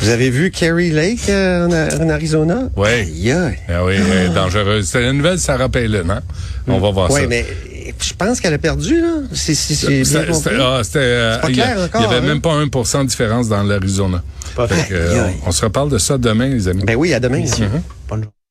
Vous 0.00 0.08
avez 0.10 0.30
vu 0.30 0.50
Kerry 0.50 0.90
Lake 0.90 1.28
euh, 1.28 1.66
en, 2.00 2.08
Arizona? 2.10 2.68
Aïe, 2.76 3.30
aïe. 3.32 3.58
Ah 3.68 3.84
oui, 3.84 3.94
elle 3.96 4.30
est 4.30 4.34
dangereuse. 4.34 4.86
C'est 4.88 5.00
la 5.02 5.12
nouvelle 5.12 5.38
Sarah 5.38 5.68
Palin, 5.68 6.08
hein? 6.10 6.20
On 6.66 6.78
va 6.78 6.90
voir 6.90 7.10
Ouais, 7.10 7.22
ça. 7.22 7.26
mais 7.26 7.46
je 8.00 8.12
pense 8.14 8.40
qu'elle 8.40 8.54
a 8.54 8.58
perdu, 8.58 9.00
là. 9.00 9.14
C'est 9.32 9.52
ah, 9.54 10.80
euh, 10.96 11.38
pas 11.38 11.48
il 11.50 11.56
y 11.56 11.60
a- 11.60 11.64
clair 11.64 11.84
encore, 11.84 12.00
Il 12.00 12.04
y 12.04 12.06
avait 12.06 12.16
hein? 12.16 12.20
même 12.28 12.40
pas 12.40 12.54
1% 12.54 13.02
de 13.04 13.08
différence 13.08 13.48
dans 13.48 13.62
l'Arizona. 13.62 14.22
Pas 14.56 14.68
Fait 14.68 14.74
fait. 14.74 14.88
que, 14.90 14.94
euh, 14.94 15.26
on, 15.44 15.48
on 15.48 15.52
se 15.52 15.64
reparle 15.64 15.90
de 15.90 15.98
ça 15.98 16.18
demain, 16.18 16.48
les 16.48 16.68
amis. 16.68 16.82
Ben 16.84 16.96
oui, 16.96 17.12
à 17.14 17.20
demain. 17.20 17.38
Messieurs, 17.40 17.68
bonne 18.08 18.20
journée. 18.22 18.34